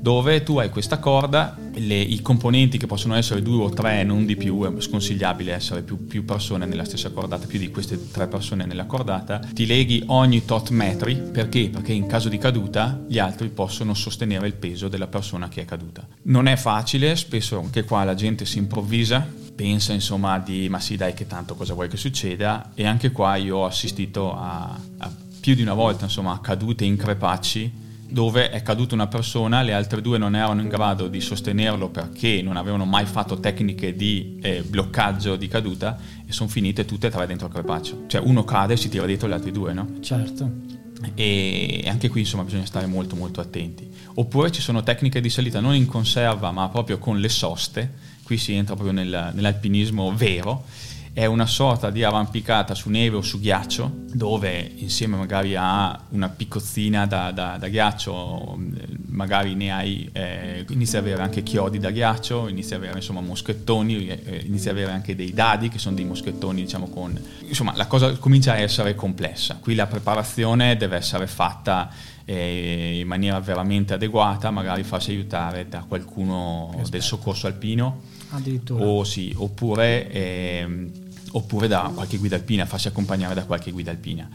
[0.00, 4.24] dove tu hai questa corda, le, i componenti che possono essere due o tre, non
[4.24, 8.26] di più, è sconsigliabile essere più, più, persone nella stessa cordata, più di queste tre
[8.26, 11.68] persone nella cordata, ti leghi ogni tot metri, perché?
[11.68, 15.64] Perché in caso di caduta gli altri possono sostenere il peso della persona che è
[15.66, 16.06] caduta.
[16.22, 20.96] Non è facile, spesso anche qua la gente si improvvisa, pensa insomma di ma sì
[20.96, 25.12] dai che tanto cosa vuoi che succeda e anche qua io ho assistito a, a
[25.38, 27.79] più di una volta insomma a cadute in crepacci
[28.10, 32.42] dove è caduta una persona, le altre due non erano in grado di sostenerlo perché
[32.42, 37.10] non avevano mai fatto tecniche di eh, bloccaggio di caduta e sono finite tutte e
[37.10, 38.04] tre dentro il crepaccio.
[38.06, 39.88] Cioè uno cade e si tira dietro gli altri due, no?
[40.00, 40.50] Certo.
[41.14, 43.88] E anche qui insomma bisogna stare molto molto attenti.
[44.14, 48.36] Oppure ci sono tecniche di salita non in conserva ma proprio con le soste, qui
[48.36, 50.64] si entra proprio nel, nell'alpinismo vero
[51.12, 56.28] è una sorta di arrampicata su neve o su ghiaccio, dove insieme magari a una
[56.28, 58.58] piccozzina da, da, da ghiaccio,
[59.08, 63.20] magari ne hai, eh, inizi ad avere anche chiodi da ghiaccio, inizi ad avere insomma
[63.20, 67.18] moschettoni, eh, inizi ad avere anche dei dadi che sono dei moschettoni diciamo con...
[67.40, 71.90] Insomma la cosa comincia a essere complessa, qui la preparazione deve essere fatta
[72.24, 78.18] eh, in maniera veramente adeguata, magari farsi aiutare da qualcuno del soccorso alpino.
[78.76, 80.90] O, sì, oppure, eh,
[81.32, 84.28] oppure da qualche guida alpina, farsi accompagnare da qualche guida alpina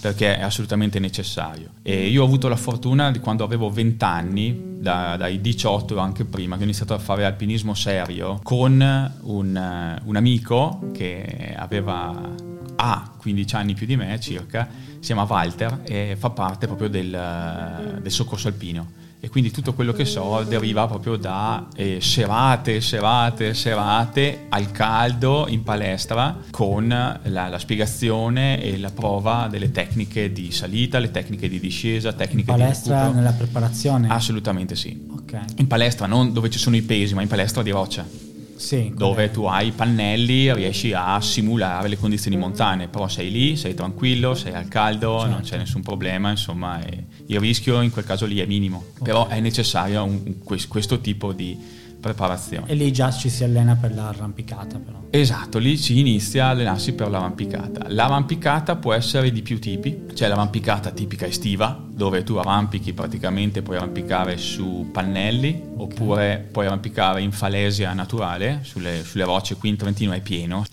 [0.00, 1.72] perché è assolutamente necessario.
[1.82, 5.98] E io ho avuto la fortuna di quando avevo 20 anni, da, dai 18 o
[5.98, 8.72] anche prima, che ho iniziato a fare alpinismo serio con
[9.20, 15.80] un, un amico che aveva ha 15 anni più di me circa, si chiama Walter
[15.84, 20.86] e fa parte proprio del, del soccorso alpino e quindi tutto quello che so deriva
[20.86, 28.78] proprio da eh, serate, serate, serate al caldo in palestra con la, la, spiegazione e
[28.78, 33.32] la prova delle tecniche di salita, le tecniche di discesa, tecniche in palestra di nella
[33.32, 34.08] preparazione?
[34.08, 35.06] Assolutamente sì.
[35.20, 35.44] Okay.
[35.56, 38.29] In palestra non dove ci sono i pesi, ma in palestra di roccia
[38.60, 43.56] sì, dove tu hai i pannelli, riesci a simulare le condizioni montane, però sei lì,
[43.56, 45.32] sei tranquillo, sei al caldo, certo.
[45.32, 46.78] non c'è nessun problema, insomma,
[47.26, 49.02] il rischio in quel caso lì è minimo, okay.
[49.02, 51.56] però è necessario un, questo tipo di
[52.00, 52.66] preparazione.
[52.68, 54.98] E lì già ci si allena per l'arrampicata però.
[55.10, 57.86] Esatto, lì si inizia a allenarsi per l'arrampicata.
[57.88, 63.76] L'arrampicata può essere di più tipi, c'è l'arrampicata tipica estiva, dove tu arrampichi praticamente, puoi
[63.76, 65.84] arrampicare su pannelli, okay.
[65.84, 70.64] oppure puoi arrampicare in falesia naturale, sulle, sulle rocce, qui in Trentino è pieno.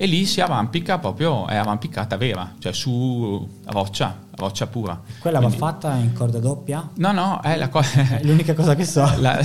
[0.00, 5.00] E lì si arrampica proprio, è arrampicata vera, cioè su roccia, roccia pura.
[5.18, 6.88] Quella Quindi, va fatta in corda doppia?
[6.94, 9.12] No, no, è, la co- è l'unica cosa che so.
[9.18, 9.40] La,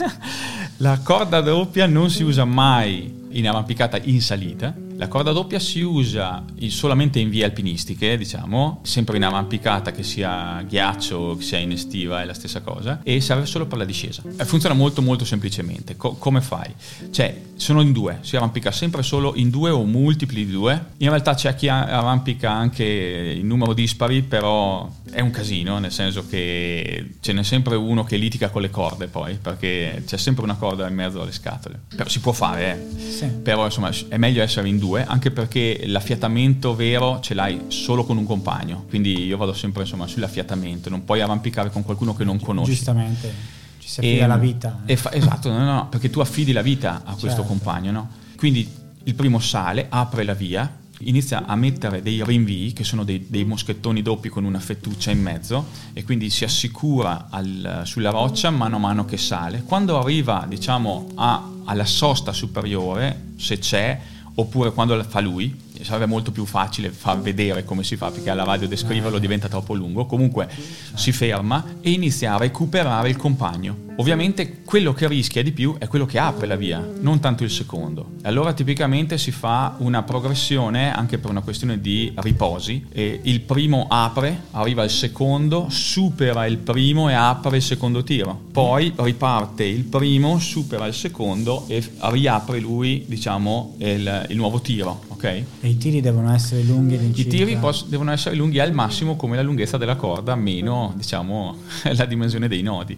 [0.78, 5.80] la corda doppia non si usa mai in arrampicata in salita la corda doppia si
[5.80, 11.58] usa solamente in vie alpinistiche, diciamo, sempre in arrampicata che sia ghiaccio o che sia
[11.58, 14.22] in estiva è la stessa cosa, e serve solo per la discesa.
[14.36, 15.96] E funziona molto molto semplicemente.
[15.96, 16.72] Co- come fai?
[17.10, 20.86] Cioè, sono in due, si arrampica sempre solo in due o multipli di due.
[20.98, 26.26] In realtà c'è chi arrampica anche in numero dispari, però è un casino, nel senso
[26.26, 30.56] che ce n'è sempre uno che litiga con le corde poi, perché c'è sempre una
[30.56, 31.80] corda in mezzo alle scatole.
[31.94, 33.10] Però si può fare, eh.
[33.10, 33.26] Sì.
[33.26, 38.04] Però insomma è meglio essere in due due, anche perché l'affiatamento vero ce l'hai solo
[38.04, 42.24] con un compagno, quindi io vado sempre insomma sull'affiatamento, non puoi arrampicare con qualcuno che
[42.24, 42.72] non conosci.
[42.72, 43.34] Giustamente,
[43.78, 44.82] ci si affida e, la vita.
[44.86, 44.96] Eh.
[44.96, 47.42] Fa, esatto, no, no, perché tu affidi la vita a questo certo.
[47.42, 48.10] compagno, no?
[48.36, 48.68] Quindi
[49.04, 53.44] il primo sale, apre la via, inizia a mettere dei rinvii che sono dei, dei,
[53.44, 58.76] moschettoni doppi con una fettuccia in mezzo e quindi si assicura al, sulla roccia mano
[58.76, 59.62] a mano che sale.
[59.62, 64.00] Quando arriva diciamo a, alla sosta superiore, se c'è,
[64.36, 68.30] oppure quando la fa lui, sarebbe molto più facile far vedere come si fa perché
[68.30, 70.06] alla radio descriverlo diventa troppo lungo.
[70.06, 70.48] Comunque
[70.94, 73.84] si ferma e inizia a recuperare il compagno.
[73.98, 77.50] Ovviamente quello che rischia di più è quello che apre la via, non tanto il
[77.50, 78.10] secondo.
[78.22, 82.86] Allora tipicamente si fa una progressione anche per una questione di riposi.
[82.92, 88.38] E il primo apre, arriva il secondo, supera il primo e apre il secondo tiro.
[88.52, 95.04] Poi riparte il primo, supera il secondo e riapre lui, diciamo, il, il nuovo tiro.
[95.08, 95.44] Okay?
[95.66, 99.34] E i tiri devono essere lunghi I tiri poss- devono essere lunghi al massimo come
[99.34, 101.56] la lunghezza della corda, meno diciamo,
[101.92, 102.96] la dimensione dei nodi.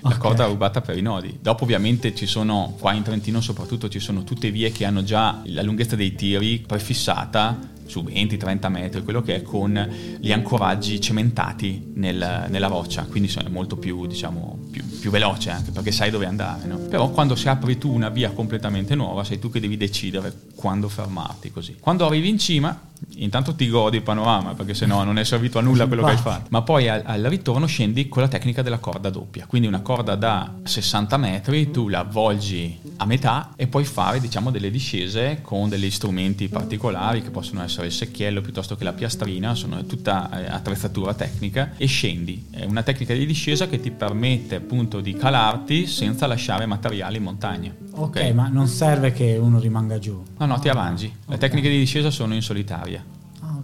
[0.00, 0.18] La okay.
[0.18, 1.38] corda rubata per i nodi.
[1.40, 5.42] Dopo ovviamente ci sono, qua in Trentino soprattutto, ci sono tutte vie che hanno già
[5.44, 7.56] la lunghezza dei tiri prefissata
[7.88, 9.88] su 20-30 metri, quello che è con
[10.20, 15.70] gli ancoraggi cementati nel, nella roccia, quindi è molto più, diciamo, più, più, veloce anche
[15.70, 16.66] perché sai dove andare.
[16.66, 16.76] No?
[16.76, 20.88] Però quando si apri tu una via completamente nuova, sei tu che devi decidere quando
[20.88, 21.76] fermarti così.
[21.80, 25.58] Quando arrivi in cima intanto ti godi il panorama perché se no non è servito
[25.58, 28.62] a nulla quello che hai fatto ma poi al, al, ritorno scendi con la tecnica
[28.62, 33.66] della corda doppia quindi una corda da 60 metri tu la avvolgi a metà e
[33.66, 38.76] puoi fare diciamo delle discese con degli strumenti particolari che possono essere il secchiello piuttosto
[38.76, 43.68] che la piastrina sono tutta eh, attrezzatura tecnica e scendi è una tecnica di discesa
[43.68, 48.32] che ti permette appunto di calarti senza lasciare materiali in montagna ok, okay.
[48.32, 51.38] ma non serve che uno rimanga giù no no ti avangi le okay.
[51.38, 53.16] tecniche di discesa sono in solitario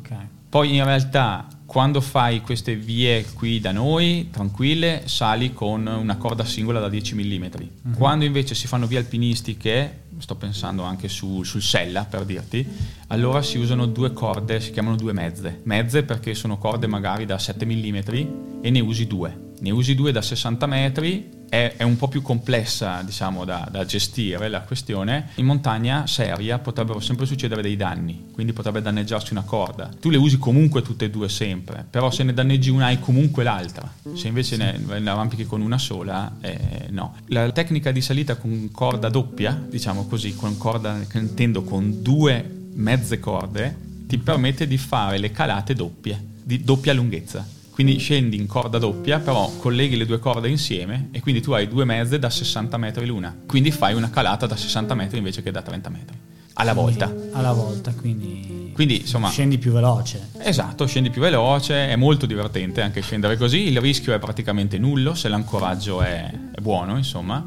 [0.04, 0.28] Okay.
[0.48, 6.44] Poi in realtà quando fai queste vie qui da noi, tranquille, sali con una corda
[6.44, 7.42] singola da 10 mm.
[7.42, 7.90] Uh-huh.
[7.98, 12.64] Quando invece si fanno vie alpinistiche, sto pensando anche su, sul Sella per dirti,
[13.08, 15.62] allora si usano due corde, si chiamano due mezze.
[15.64, 17.96] Mezze perché sono corde magari da 7 mm
[18.62, 19.43] e ne usi due.
[19.64, 23.86] Ne usi due da 60 metri è, è un po' più complessa diciamo, da, da,
[23.86, 25.30] gestire la questione.
[25.36, 29.88] In montagna seria potrebbero sempre succedere dei danni, quindi potrebbe danneggiarsi una corda.
[29.98, 33.42] Tu le usi comunque tutte e due sempre, però se ne danneggi una hai comunque
[33.42, 33.90] l'altra.
[34.12, 37.14] Se invece ne, ne arrampichi con una sola, eh, no.
[37.28, 42.68] La tecnica di salita con corda doppia, diciamo così, con corda che intendo con due
[42.74, 43.74] mezze corde,
[44.06, 49.18] ti permette di fare le calate doppie, di doppia lunghezza quindi scendi in corda doppia,
[49.18, 53.04] però colleghi le due corde insieme e quindi tu hai due mezze da 60 metri
[53.04, 53.36] l'una.
[53.48, 56.16] Quindi fai una calata da 60 metri invece che da 30 metri.
[56.52, 57.12] Alla volta.
[57.32, 60.28] Alla volta, quindi, quindi insomma, scendi più veloce.
[60.38, 65.16] Esatto, scendi più veloce, è molto divertente anche scendere così, il rischio è praticamente nullo
[65.16, 67.44] se l'ancoraggio è, è buono, insomma,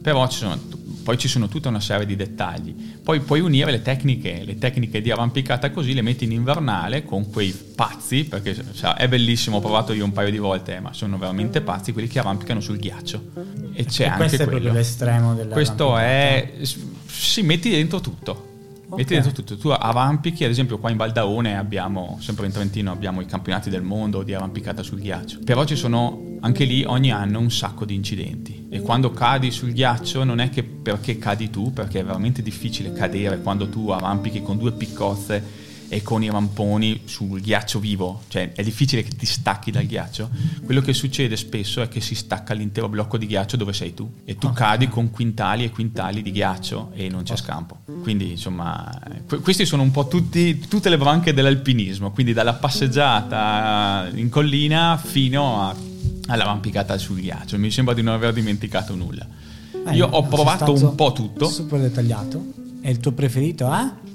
[0.00, 0.58] però ci sono
[1.06, 2.74] poi ci sono tutta una serie di dettagli.
[3.00, 7.30] Poi puoi unire le tecniche, le tecniche di arrampicata così, le metti in invernale con
[7.30, 11.16] quei pazzi, perché cioè, è bellissimo, ho provato io un paio di volte, ma sono
[11.16, 13.22] veramente pazzi quelli che arrampicano sul ghiaccio.
[13.74, 16.54] E c'è e anche questo è proprio l'estremo della Questo è...
[17.06, 18.54] si metti dentro tutto.
[18.88, 18.98] Okay.
[18.98, 23.20] Metti dentro tutto, tu arrampichi, ad esempio qua in Valdaone abbiamo, sempre in Trentino, abbiamo
[23.20, 27.40] i campionati del mondo di arrampicata sul ghiaccio, però ci sono anche lì ogni anno
[27.40, 31.72] un sacco di incidenti e quando cadi sul ghiaccio non è che perché cadi tu,
[31.72, 37.02] perché è veramente difficile cadere quando tu arrampichi con due piccozze e con i ramponi
[37.04, 40.28] sul ghiaccio vivo, cioè è difficile che ti stacchi dal ghiaccio.
[40.64, 44.10] Quello che succede spesso è che si stacca l'intero blocco di ghiaccio dove sei tu
[44.24, 47.80] e tu cadi con quintali e quintali di ghiaccio e non c'è scampo.
[48.02, 48.90] Quindi insomma,
[49.26, 54.96] que- questi sono un po' tutti, tutte le branche dell'alpinismo, quindi dalla passeggiata in collina
[54.96, 55.74] fino a,
[56.26, 57.58] all'arrampicata sul ghiaccio.
[57.58, 59.26] Mi sembra di non aver dimenticato nulla.
[59.86, 61.48] Eh, Io ho provato un po' tutto.
[61.48, 62.44] Super dettagliato.
[62.80, 64.05] E il tuo preferito, eh?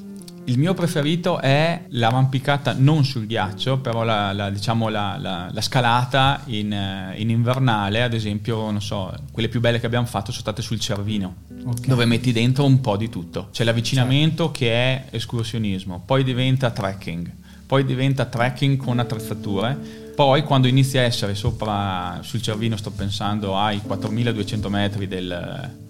[0.45, 6.41] Il mio preferito è l'arrampicata non sul ghiaccio, però la, la, diciamo la, la scalata
[6.45, 6.75] in,
[7.15, 10.79] in, invernale, ad esempio, non so, quelle più belle che abbiamo fatto sono state sul
[10.79, 11.87] Cervino, okay.
[11.87, 13.49] dove metti dentro un po' di tutto.
[13.51, 14.59] C'è l'avvicinamento certo.
[14.59, 17.31] che è escursionismo, poi diventa trekking,
[17.67, 19.77] poi diventa trekking con attrezzature,
[20.15, 25.89] poi quando inizi a essere sopra sul Cervino, sto pensando ai 4200 metri del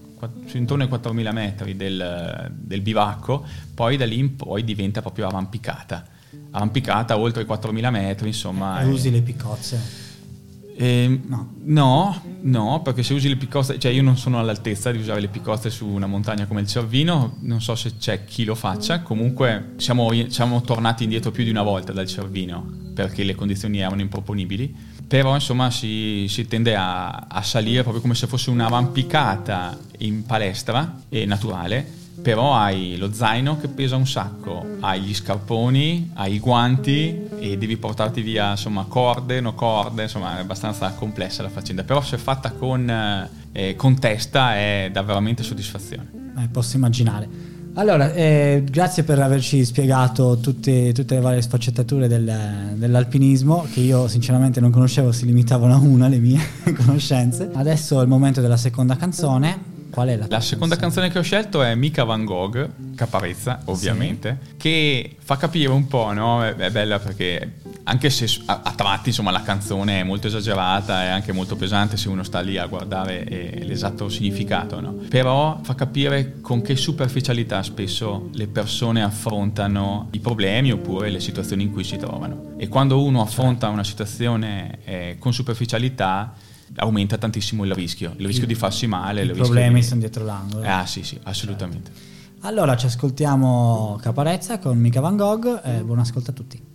[0.54, 6.06] intorno ai 4.000 metri del, del, bivacco, poi da lì in poi diventa proprio arrampicata.
[6.52, 8.82] Arrampicata oltre i 4.000 metri, insomma.
[8.82, 10.10] E usi le piccozze?
[10.76, 11.54] Eh, no.
[11.64, 12.22] no.
[12.42, 15.70] no, perché se usi le piccozze, cioè io non sono all'altezza di usare le piccozze
[15.70, 20.10] su una montagna come il Cervino, non so se c'è chi lo faccia, comunque siamo,
[20.30, 25.34] siamo tornati indietro più di una volta dal Cervino perché le condizioni erano improponibili però
[25.34, 31.26] insomma si, si tende a, a, salire proprio come se fosse un'arrampicata in palestra e
[31.26, 31.86] naturale
[32.22, 37.58] però hai lo zaino che pesa un sacco, hai gli scarponi, hai i guanti e
[37.58, 42.18] devi portarti via insomma corde, no corde, insomma è abbastanza complessa la faccenda, però se
[42.18, 46.10] fatta con, eh, con testa è da veramente soddisfazione.
[46.38, 47.51] Eh, posso immaginare.
[47.76, 54.10] Allora, eh, grazie per averci spiegato tutte, tutte le varie sfaccettature del, dell'alpinismo, che io
[54.10, 56.40] sinceramente non conoscevo, si limitavano a una le mie
[56.76, 57.50] conoscenze.
[57.54, 59.71] Adesso è il momento della seconda canzone.
[59.92, 64.40] Qual è la La seconda canzone che ho scelto è Mica Van Gogh, Caparezza ovviamente,
[64.42, 64.56] sì.
[64.58, 66.44] che fa capire un po', no?
[66.44, 71.04] È, è bella perché anche se a, a, tratti insomma la canzone è molto esagerata
[71.04, 74.94] e anche molto pesante se uno sta lì a guardare eh, l'esatto significato, no?
[75.10, 81.64] Però fa capire con che superficialità spesso le persone affrontano i problemi oppure le situazioni
[81.64, 82.54] in cui si trovano.
[82.58, 86.34] E quando uno affronta una situazione eh, con superficialità
[86.76, 89.24] aumenta tantissimo il rischio, il rischio di farsi male.
[89.24, 89.86] I problemi di...
[89.86, 90.66] sono dietro l'angolo.
[90.66, 91.92] Ah sì, sì, assolutamente.
[91.94, 92.48] Certo.
[92.48, 96.71] Allora ci ascoltiamo Caparezza con Mica Van Gogh e buon ascolto a tutti.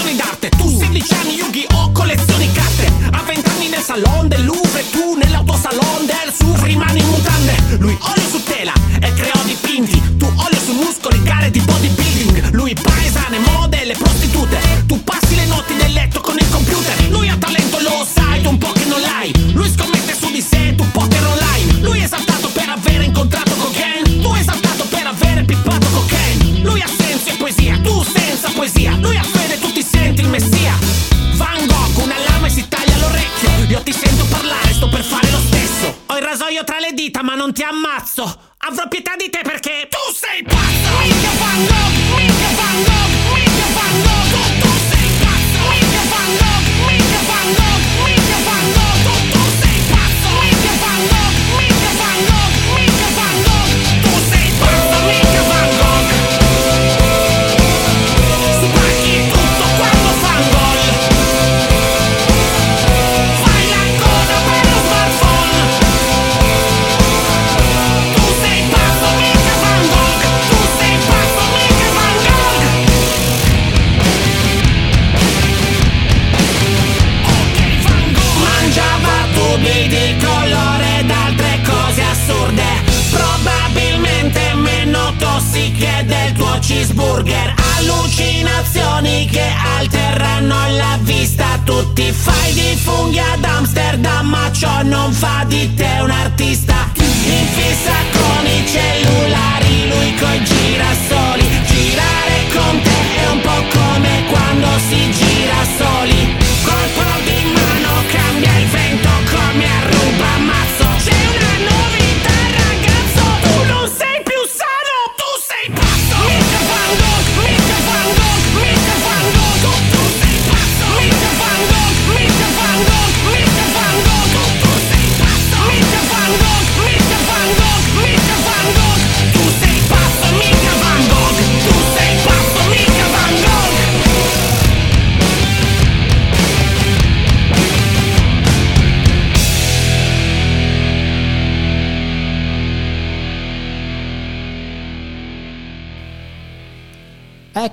[0.00, 1.92] Tra collezioni d'arte 16 anni Yu-Gi-Oh!
[1.92, 2.29] carte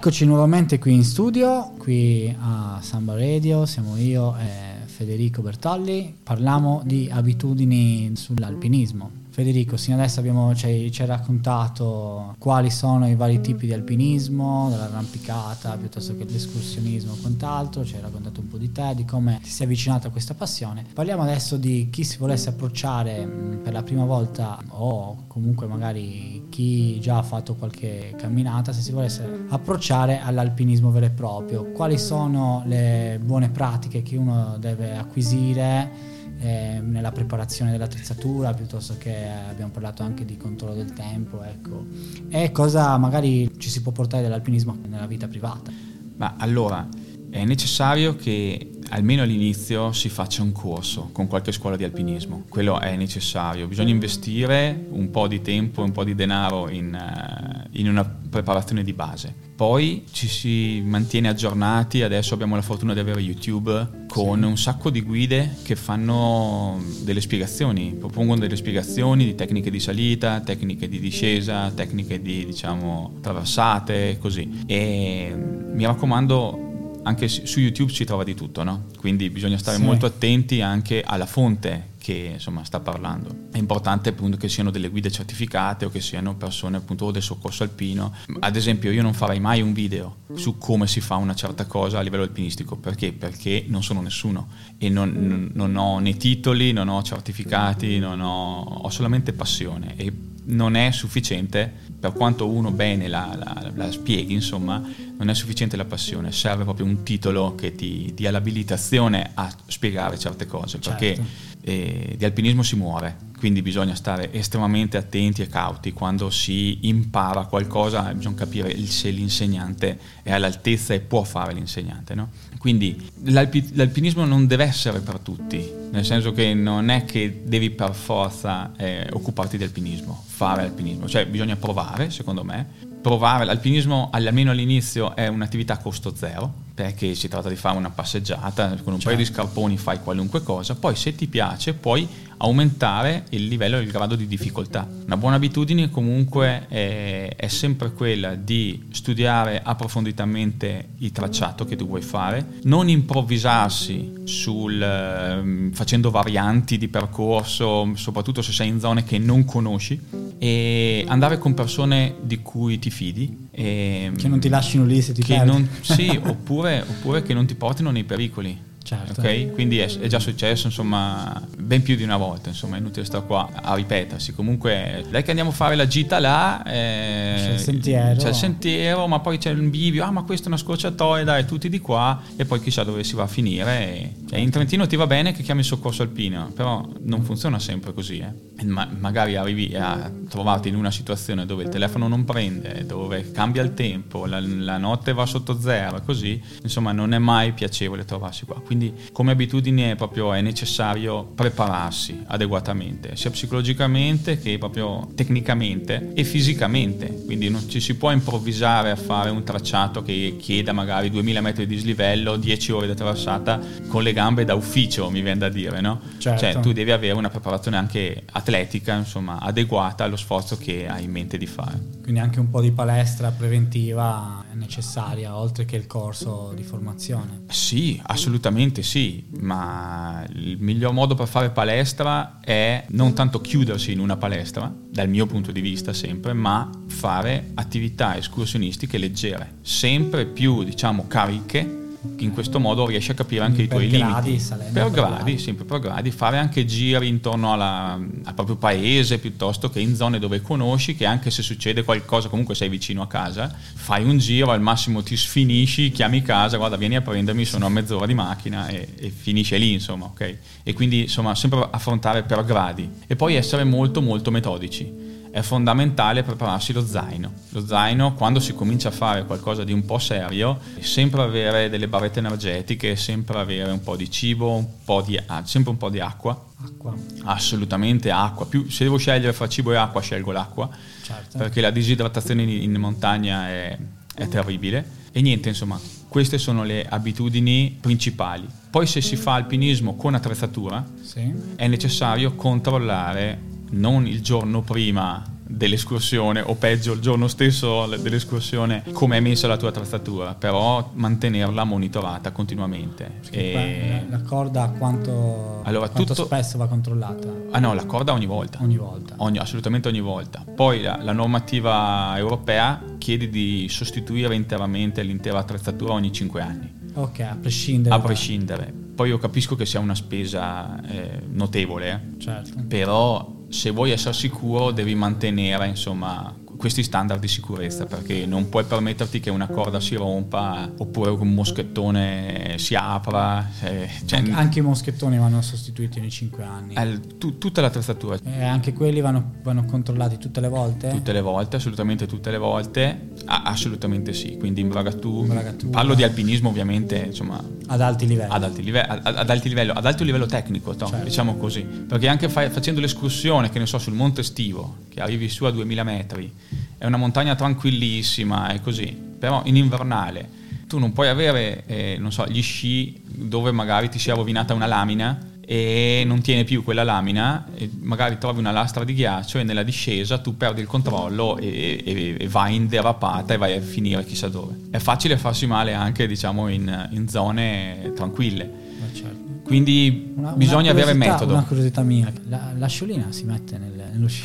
[0.07, 6.81] Eccoci nuovamente qui in studio, qui a Samba Radio, siamo io e Federico Bertolli, parliamo
[6.85, 9.11] di abitudini sull'alpinismo.
[9.37, 14.67] Federico, sino adesso abbiamo, ci, ci hai raccontato quali sono i vari tipi di alpinismo,
[14.67, 19.39] dall'arrampicata piuttosto che l'escursionismo e quant'altro, ci hai raccontato un po' di te, di come
[19.43, 20.85] ti sei avvicinato a questa passione.
[20.91, 26.47] Parliamo adesso di chi si volesse approcciare mh, per la prima volta o comunque magari
[26.49, 31.71] chi già ha fatto qualche camminata, se si volesse approcciare all'alpinismo vero e proprio.
[31.73, 36.16] Quali sono le buone pratiche che uno deve acquisire?
[36.39, 41.85] Eh, nella preparazione dell'attrezzatura piuttosto che abbiamo parlato anche di controllo del tempo ecco.
[42.29, 45.71] e cosa magari ci si può portare dall'alpinismo nella vita privata
[46.17, 46.87] ma allora
[47.29, 52.79] è necessario che almeno all'inizio si faccia un corso con qualche scuola di alpinismo, quello
[52.79, 57.67] è necessario, bisogna investire un po' di tempo e un po' di denaro in, uh,
[57.71, 59.33] in, una preparazione di base.
[59.55, 64.89] Poi ci si mantiene aggiornati, adesso abbiamo la fortuna di avere YouTube con un sacco
[64.89, 70.99] di guide che fanno delle spiegazioni, propongono delle spiegazioni di tecniche di salita, tecniche di
[70.99, 74.63] discesa, tecniche di diciamo traversate, così.
[74.67, 76.66] E mi raccomando
[77.07, 78.85] anche su YouTube si trova di tutto, no?
[78.97, 79.83] quindi bisogna stare sì.
[79.83, 83.47] molto attenti anche alla fonte che insomma, sta parlando.
[83.51, 87.63] È importante appunto che siano delle guide certificate o che siano persone appunto del soccorso
[87.63, 88.13] alpino.
[88.39, 91.99] Ad esempio io non farei mai un video su come si fa una certa cosa
[91.99, 93.11] a livello alpinistico, perché?
[93.11, 94.47] Perché non sono nessuno
[94.77, 100.13] e non, non ho né titoli, non ho certificati, non ho, ho solamente passione e
[100.47, 104.81] non è sufficiente, per quanto uno bene la, la, la, spieghi, insomma,
[105.17, 110.17] non è sufficiente la passione, serve proprio un titolo che ti dia l'abilitazione a spiegare
[110.17, 110.89] certe cose, certo.
[110.89, 111.21] perché
[111.67, 117.45] eh, di alpinismo si muore, quindi bisogna stare estremamente attenti e cauti quando si impara
[117.45, 122.15] qualcosa, bisogna capire se l'insegnante è all'altezza e può fare l'insegnante.
[122.15, 122.29] No?
[122.57, 125.61] Quindi l'alpi- l'alpinismo non deve essere per tutti,
[125.91, 131.07] nel senso che non è che devi per forza eh, occuparti di alpinismo, fare alpinismo,
[131.07, 137.15] cioè bisogna provare, secondo me, provare l'alpinismo almeno all'inizio è un'attività a costo zero perché
[137.15, 139.03] si tratta di fare una passeggiata con un certo.
[139.05, 139.41] paio di certo.
[139.41, 142.07] scarponi fai qualunque cosa poi se ti piace puoi
[142.37, 147.91] aumentare il livello e il grado di difficoltà una buona abitudine comunque è, è sempre
[147.91, 156.11] quella di studiare approfonditamente il tracciato che tu vuoi fare non improvvisarsi sul, eh, facendo
[156.11, 159.99] varianti di percorso soprattutto se sei in zone che non conosci
[160.37, 165.13] e andare con persone di cui ti fidi e, che non ti lasciano lì se
[165.13, 168.65] ti che non, Sì, oppure, oppure che non ti portino nei pericoli.
[168.87, 169.19] Certo.
[169.19, 169.51] Okay?
[169.51, 173.25] Quindi è, è, già successo, insomma, ben più di una volta, insomma, è inutile stare
[173.25, 174.33] qua a ripetersi.
[174.33, 178.15] Comunque, dai che andiamo a fare la gita là, eh, c'è il sentiero.
[178.17, 181.45] C'è il sentiero, ma poi c'è il bivio, ah ma questa è una scorciatoia, dai,
[181.45, 183.89] tutti di qua, e poi chissà dove si va a finire.
[183.89, 187.59] E, e in Trentino ti va bene che chiami il soccorso alpino, però non funziona
[187.59, 188.19] sempre così.
[188.19, 188.63] Eh.
[188.63, 193.61] Ma, magari arrivi a trovarti in una situazione dove il telefono non prende, dove cambia
[193.63, 198.45] il tempo, la, la notte va sotto zero, così, insomma, non è mai piacevole trovarsi
[198.45, 198.61] qua.
[198.61, 206.23] Quindi quindi come abitudine proprio è necessario prepararsi adeguatamente, sia psicologicamente che proprio tecnicamente e
[206.23, 207.23] fisicamente.
[207.25, 211.65] Quindi non ci si può improvvisare a fare un tracciato che chieda magari 2000 metri
[211.65, 215.81] di dislivello, 10 ore di traversata con le gambe da ufficio, mi viene da dire,
[215.81, 215.99] no?
[216.19, 216.39] Certo.
[216.39, 221.11] Cioè tu devi avere una preparazione anche atletica, insomma, adeguata allo sforzo che hai in
[221.11, 221.95] mente di fare.
[222.03, 227.45] Quindi anche un po' di palestra preventiva è necessaria, oltre che il corso di formazione.
[227.49, 233.91] Sì, assolutamente Assolutamente sì, ma il miglior modo per fare palestra è non tanto chiudersi
[233.91, 240.25] in una palestra, dal mio punto di vista sempre, ma fare attività escursionistiche leggere, sempre
[240.25, 241.85] più diciamo cariche
[242.17, 244.45] in questo modo riesci a capire anche per i tuoi gradi, limiti.
[244.47, 249.69] Per, per gradi, sempre per gradi, fare anche giri intorno alla, al proprio paese piuttosto
[249.69, 253.53] che in zone dove conosci, che anche se succede qualcosa comunque sei vicino a casa,
[253.73, 257.69] fai un giro, al massimo ti sfinisci, chiami casa, guarda vieni a prendermi, sono a
[257.69, 260.37] mezz'ora di macchina e, e finisce lì insomma, ok?
[260.63, 265.06] E quindi insomma sempre affrontare per gradi e poi essere molto molto metodici
[265.37, 267.31] è fondamentale prepararsi lo zaino.
[267.49, 271.69] Lo zaino, quando si comincia a fare qualcosa di un po' serio, è sempre avere
[271.69, 275.89] delle barrette energetiche, sempre avere un po' di cibo, un po di, sempre un po'
[275.89, 276.43] di acqua.
[276.63, 276.95] Acqua.
[277.25, 278.47] Assolutamente acqua.
[278.47, 280.69] Più, se devo scegliere fra cibo e acqua, scelgo l'acqua.
[281.03, 281.37] Certo.
[281.37, 283.77] Perché la disidratazione in, in montagna è,
[284.15, 284.83] è terribile.
[285.11, 288.47] E niente, insomma, queste sono le abitudini principali.
[288.71, 291.31] Poi se si fa alpinismo con attrezzatura, sì.
[291.55, 299.17] è necessario controllare non il giorno prima dell'escursione o peggio il giorno stesso dell'escursione come
[299.17, 303.19] è messa la tua attrezzatura, però mantenerla monitorata continuamente.
[303.31, 304.05] E...
[304.09, 306.25] La corda quanto, allora, quanto tutto...
[306.25, 307.27] spesso va controllata?
[307.51, 308.59] Ah no, la corda ogni volta.
[308.61, 309.15] Ogni volta.
[309.17, 310.43] Ogni, assolutamente ogni volta.
[310.53, 316.73] Poi la, la normativa europea chiede di sostituire interamente l'intera attrezzatura ogni 5 anni.
[316.93, 317.95] Ok, a prescindere.
[317.95, 318.73] A prescindere.
[318.95, 322.19] Poi io capisco che sia una spesa eh, notevole, eh.
[322.19, 322.63] certo.
[322.67, 328.65] però se vuoi essere sicuro devi mantenere insomma questi standard di sicurezza perché non puoi
[328.65, 333.47] permetterti che una corda si rompa oppure un moschettone si apra.
[333.61, 336.73] Eh, cioè, anche, i moschettoni vanno sostituiti ogni 5 anni.
[336.73, 338.17] Eh, tu, tutta l'attrezzatura.
[338.23, 340.89] E anche quelli vanno, vanno, controllati tutte le volte?
[340.89, 343.09] Tutte le volte, assolutamente tutte le volte.
[343.29, 345.53] Ah, assolutamente sì, quindi imbragatura.
[345.69, 348.31] Parlo di alpinismo ovviamente insomma, ad alti livelli.
[348.31, 351.03] Ad, alti live- ad, ad, alti livello, ad alto livello tecnico, certo.
[351.03, 351.61] diciamo così.
[351.61, 355.51] Perché anche fai, facendo l'escursione, che ne so, sul Monte Estivo, che arrivi su a
[355.51, 356.33] 2000 metri,
[356.77, 360.35] è una montagna tranquillissima e così, però in invernale
[360.67, 364.65] tu non puoi avere, eh, non so, gli sci dove magari ti sia rovinata una
[364.65, 365.17] lamina
[365.49, 367.45] e non tiene più quella lamina,
[367.79, 372.17] magari trovi una lastra di ghiaccio e nella discesa tu perdi il controllo e, e,
[372.19, 374.55] e vai in derapata e vai a finire chissà dove.
[374.69, 378.51] È facile farsi male anche diciamo in, in zone tranquille.
[378.91, 379.39] Certo.
[379.45, 381.31] Quindi una, bisogna una avere metodo.
[381.31, 384.23] Una curiosità mia, la, la sciolina si mette nel, nello sci?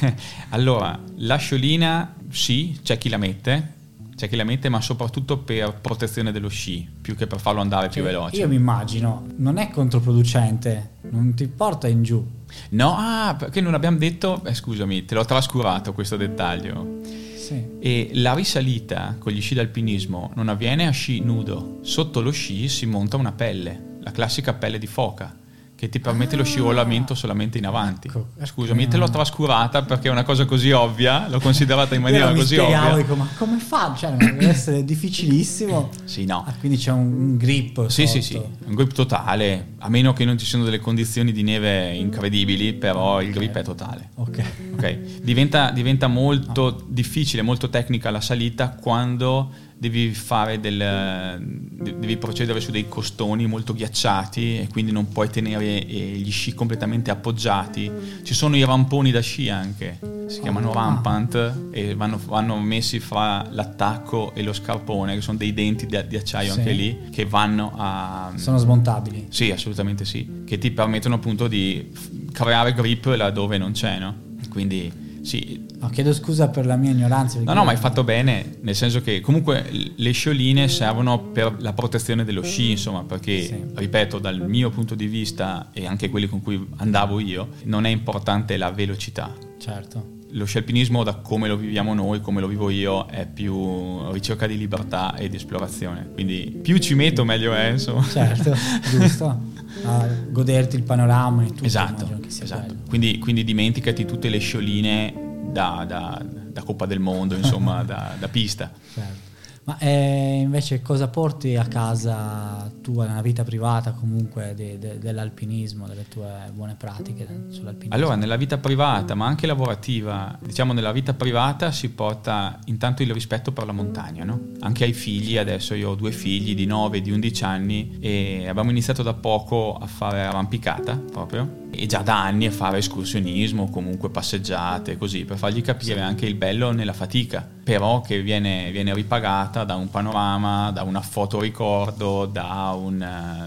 [0.50, 3.74] allora, la sciolina sì, c'è chi la mette,
[4.16, 7.84] c'è chi la mette, ma soprattutto per protezione dello sci, più che per farlo andare
[7.84, 8.40] cioè, più veloce.
[8.40, 12.26] Io mi immagino, non è controproducente, non ti porta in giù.
[12.70, 17.00] No, ah, perché non abbiamo detto, eh, scusami, te l'ho trascurato questo dettaglio.
[17.36, 17.62] Sì.
[17.78, 22.68] E la risalita con gli sci d'alpinismo non avviene a sci nudo, sotto lo sci
[22.68, 25.44] si monta una pelle, la classica pelle di foca
[25.76, 28.08] che ti permette ah, lo scivolamento solamente in avanti.
[28.08, 28.92] Ecco, Scusami, ecco.
[28.92, 32.94] te l'ho trascurata perché è una cosa così ovvia, l'ho considerata in maniera così ovvia.
[32.96, 33.94] Dico, ma come fa?
[33.94, 35.90] Cioè, deve essere difficilissimo.
[36.04, 36.44] sì, no.
[36.46, 37.88] Ah, quindi c'è un grip.
[37.88, 38.20] Sì, sotto.
[38.20, 41.92] sì, sì, un grip totale, a meno che non ci siano delle condizioni di neve
[41.92, 44.10] incredibili, però il grip è totale.
[44.14, 44.42] Ok.
[44.72, 45.20] okay.
[45.22, 46.84] Diventa, diventa molto ah.
[46.86, 53.74] difficile, molto tecnica la salita quando devi fare del, devi procedere su dei costoni molto
[53.74, 57.90] ghiacciati e quindi non puoi tenere eh, gli sci completamente appoggiati.
[58.22, 59.98] Ci sono i ramponi da sci anche,
[60.28, 60.74] si chiamano ah.
[60.74, 66.02] rampant e vanno, vanno, messi fra l'attacco e lo scarpone, che sono dei denti di,
[66.08, 66.58] di acciaio sì.
[66.58, 68.32] anche lì, che vanno a...
[68.36, 69.26] Sono smontabili.
[69.28, 71.92] Sì, assolutamente sì, che ti permettono appunto di
[72.32, 74.24] creare grip laddove non c'è, no?
[74.48, 75.66] Quindi sì.
[75.80, 77.40] No, chiedo scusa per la mia ignoranza.
[77.40, 81.72] No, no, ma hai fatto bene, nel senso che comunque le scioline servono per la
[81.72, 83.64] protezione dello sci, insomma, perché, sì.
[83.74, 87.88] ripeto, dal mio punto di vista e anche quelli con cui andavo io, non è
[87.88, 89.34] importante la velocità.
[89.58, 90.14] Certo.
[90.30, 94.46] Lo sci alpinismo, da come lo viviamo noi, come lo vivo io, è più ricerca
[94.46, 96.08] di libertà e di esplorazione.
[96.12, 98.04] Quindi più ci metto, meglio è, insomma.
[98.04, 98.54] Certo,
[98.90, 99.54] giusto.
[99.86, 101.64] a goderti il panorama e tutto.
[101.64, 102.74] Esatto, esatto.
[102.88, 105.14] Quindi, quindi, dimenticati tutte le scioline
[105.52, 108.70] da, da, da Coppa del Mondo, insomma, da, da, pista.
[108.92, 109.25] Certo.
[109.66, 115.88] Ma eh, invece cosa porti a casa tua nella vita privata comunque de, de, dell'alpinismo,
[115.88, 117.92] delle tue buone pratiche sull'alpinismo?
[117.92, 123.10] Allora, nella vita privata, ma anche lavorativa, diciamo nella vita privata si porta intanto il
[123.10, 124.52] rispetto per la montagna, no?
[124.60, 128.46] Anche ai figli, adesso io ho due figli di 9 e di 11 anni e
[128.46, 133.70] abbiamo iniziato da poco a fare arrampicata proprio e già da anni a fare escursionismo,
[133.70, 138.94] comunque passeggiate, così, per fargli capire anche il bello nella fatica, però che viene, viene
[138.94, 142.98] ripagata da un panorama, da una fotoricordo, da, un,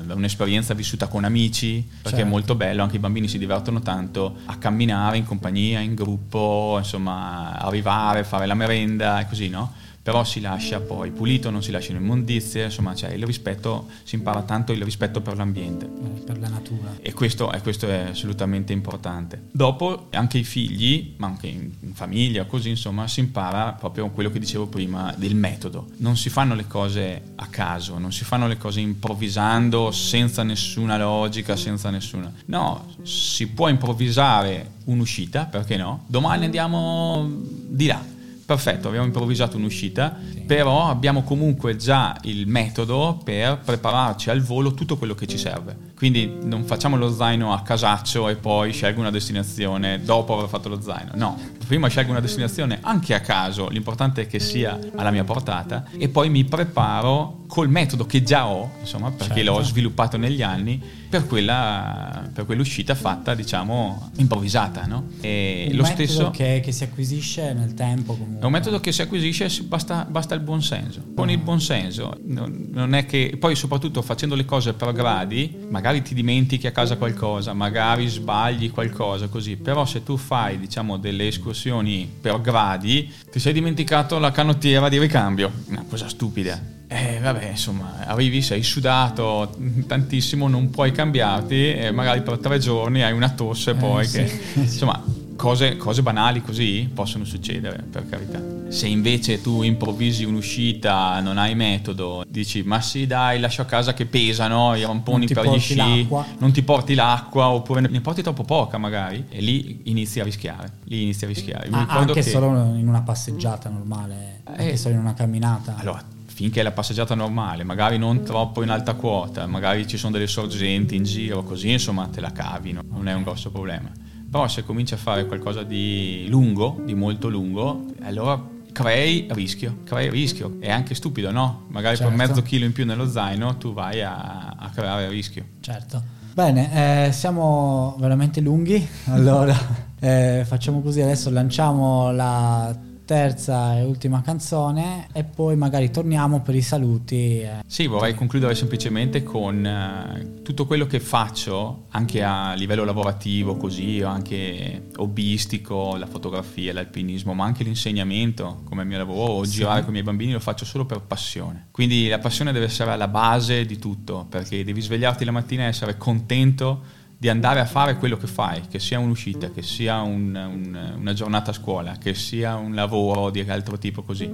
[0.06, 2.26] da un'esperienza vissuta con amici, perché certo.
[2.26, 6.76] è molto bello, anche i bambini si divertono tanto a camminare in compagnia, in gruppo,
[6.78, 9.74] insomma, arrivare, fare la merenda e così, no?
[10.10, 14.42] Però si lascia poi pulito, non si lasciano immondizie, insomma c'è il rispetto, si impara
[14.42, 15.86] tanto il rispetto per l'ambiente.
[15.86, 16.96] Eh, per la natura.
[17.00, 19.50] E questo, e questo, è assolutamente importante.
[19.52, 24.32] Dopo anche i figli, ma anche in, in famiglia, così insomma si impara proprio quello
[24.32, 25.90] che dicevo prima del metodo.
[25.98, 30.98] Non si fanno le cose a caso, non si fanno le cose improvvisando senza nessuna
[30.98, 32.34] logica, senza nessuna...
[32.46, 36.06] No, si può improvvisare un'uscita, perché no?
[36.08, 38.18] Domani andiamo di là
[38.50, 40.40] perfetto, abbiamo improvvisato un'uscita, sì.
[40.40, 45.78] però abbiamo comunque già il metodo per prepararci al volo tutto quello che ci serve.
[45.96, 50.68] Quindi non facciamo lo zaino a casaccio e poi scelgo una destinazione dopo aver fatto
[50.68, 51.12] lo zaino.
[51.14, 51.38] No,
[51.68, 56.10] prima scelgo una destinazione anche a caso, l'importante è che sia alla mia portata e
[56.10, 59.52] poi mi preparo col metodo che già ho, insomma, perché certo.
[59.52, 64.86] l'ho sviluppato negli anni, per, quella, per quell'uscita fatta, diciamo, improvvisata.
[64.86, 65.08] No?
[65.22, 68.14] E un lo stesso che, che, si acquisisce nel tempo.
[68.14, 68.42] Comunque.
[68.42, 71.02] È un metodo che si acquisisce, basta, basta il buon senso.
[71.16, 76.02] Con il buon senso, non è che poi, soprattutto facendo le cose per gradi, magari
[76.02, 81.28] ti dimentichi a casa qualcosa, magari sbagli qualcosa così, però se tu fai, diciamo, delle
[81.28, 85.52] escursioni per gradi, ti sei dimenticato la canottiera di ricambio.
[85.68, 92.24] Una cosa stupida eh, vabbè, insomma, arrivi, sei sudato tantissimo, non puoi cambiarti e magari
[92.24, 94.24] per tre giorni hai una tosse eh, poi sì.
[94.24, 94.40] che...
[94.56, 95.00] Insomma,
[95.36, 98.42] cose, cose, banali così possono succedere, per carità.
[98.70, 103.94] Se invece tu improvvisi un'uscita, non hai metodo, dici ma sì dai, lascio a casa
[103.94, 106.26] che pesano, i ramponi per gli sci, l'acqua.
[106.40, 110.72] non ti porti l'acqua oppure ne porti troppo poca magari e lì inizi a rischiare,
[110.86, 111.68] lì inizi a rischiare.
[111.70, 112.24] Ah, anche che...
[112.24, 115.76] solo in una passeggiata normale, anche eh, solo in una camminata.
[115.78, 116.04] Allora,
[116.40, 120.26] finché è la passeggiata normale, magari non troppo in alta quota, magari ci sono delle
[120.26, 122.82] sorgenti in giro, così insomma te la cavi, no?
[122.92, 123.92] non è un grosso problema.
[124.32, 130.10] Però se cominci a fare qualcosa di lungo, di molto lungo, allora crei rischio, crei
[130.10, 130.56] rischio.
[130.62, 131.66] È anche stupido, no?
[131.72, 132.16] Magari certo.
[132.16, 135.44] per mezzo chilo in più nello zaino tu vai a, a creare rischio.
[135.60, 136.02] Certo.
[136.34, 139.54] Bene, eh, siamo veramente lunghi, allora
[140.00, 146.54] eh, facciamo così, adesso lanciamo la terza e ultima canzone e poi magari torniamo per
[146.54, 147.40] i saluti.
[147.40, 147.64] Eh.
[147.66, 154.00] Sì, vorrei concludere semplicemente con eh, tutto quello che faccio anche a livello lavorativo, così,
[154.04, 159.54] o anche hobbistico, la fotografia, l'alpinismo, ma anche l'insegnamento come mio lavoro, o sì.
[159.54, 161.70] girare con i miei bambini lo faccio solo per passione.
[161.72, 165.70] Quindi la passione deve essere alla base di tutto, perché devi svegliarti la mattina e
[165.70, 170.34] essere contento di andare a fare quello che fai, che sia un'uscita, che sia un,
[170.34, 174.32] un, una giornata a scuola, che sia un lavoro di altro tipo così.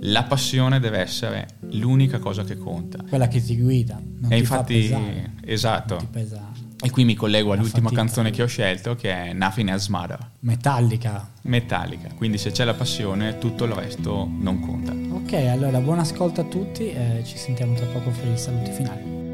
[0.00, 3.04] La passione deve essere l'unica cosa che conta.
[3.06, 4.00] Quella che ti guida.
[4.02, 4.90] Non e ti infatti,
[5.44, 6.08] esatto.
[6.84, 8.00] E qui mi collego all'ultima fatica.
[8.00, 10.30] canzone che ho scelto, che è Nothing Else Matter.
[10.40, 11.28] Metallica.
[11.42, 12.08] Metallica.
[12.16, 14.92] Quindi se c'è la passione, tutto il resto non conta.
[15.14, 19.31] Ok, allora buon ascolto a tutti e ci sentiamo tra poco per i saluti finali.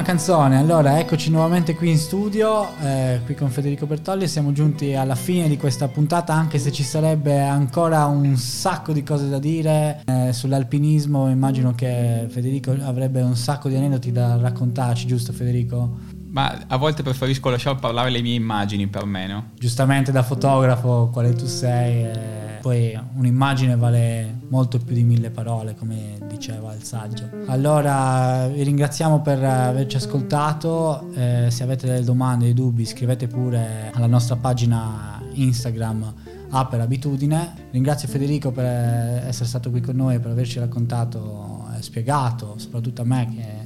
[0.00, 4.94] Bellissima canzone, allora eccoci nuovamente qui in studio, eh, qui con Federico Bertolli, siamo giunti
[4.94, 9.38] alla fine di questa puntata anche se ci sarebbe ancora un sacco di cose da
[9.38, 16.19] dire eh, sull'alpinismo, immagino che Federico avrebbe un sacco di aneddoti da raccontarci, giusto Federico?
[16.30, 19.50] Ma a volte preferisco lasciare parlare le mie immagini per me, no?
[19.58, 25.74] Giustamente da fotografo, quale tu sei, eh, poi un'immagine vale molto più di mille parole,
[25.74, 27.28] come diceva il saggio.
[27.46, 33.90] Allora vi ringraziamo per averci ascoltato, eh, se avete delle domande, dei dubbi scrivete pure
[33.92, 36.14] alla nostra pagina Instagram
[36.50, 37.68] A per abitudine.
[37.70, 43.04] Ringrazio Federico per essere stato qui con noi, per averci raccontato e spiegato, soprattutto a
[43.04, 43.59] me che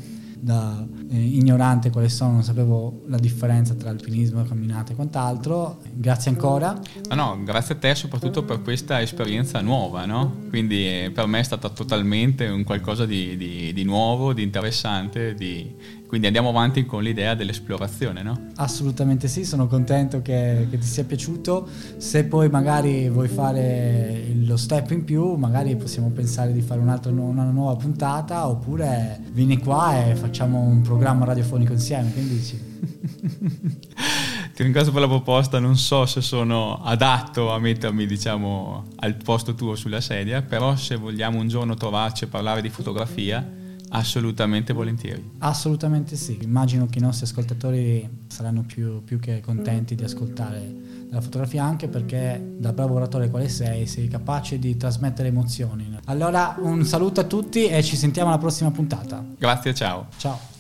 [0.45, 5.79] da eh, ignorante quali sono, non sapevo la differenza tra alpinismo, camminate e quant'altro.
[5.91, 6.79] Grazie ancora.
[7.09, 10.43] No, no, grazie a te soprattutto per questa esperienza nuova, no?
[10.51, 15.33] Quindi eh, per me è stata totalmente un qualcosa di, di, di nuovo, di interessante,
[15.33, 15.75] di,
[16.07, 18.49] quindi andiamo avanti con l'idea dell'esplorazione, no?
[18.57, 21.67] Assolutamente sì, sono contento che, che, ti sia piaciuto.
[21.97, 27.51] Se poi magari vuoi fare lo step in più, magari possiamo pensare di fare una
[27.51, 32.13] nuova puntata oppure vieni qua e facciamo un programma radiofonico insieme.
[32.13, 32.63] Che dici?
[34.55, 39.55] ti ringrazio per la proposta, non so se sono adatto a mettermi diciamo al posto
[39.55, 43.63] tuo sulla sedia, però se vogliamo un giorno trovarci e parlare di fotografia
[43.95, 45.31] Assolutamente volentieri.
[45.39, 51.21] Assolutamente sì, immagino che i nostri ascoltatori saranno più, più che contenti di ascoltare la
[51.21, 55.97] fotografia anche perché da bravo oratore quale sei sei capace di trasmettere emozioni.
[56.07, 59.25] Allora un saluto a tutti e ci sentiamo alla prossima puntata.
[59.39, 60.09] Grazie, ciao.
[60.17, 60.54] Ciao.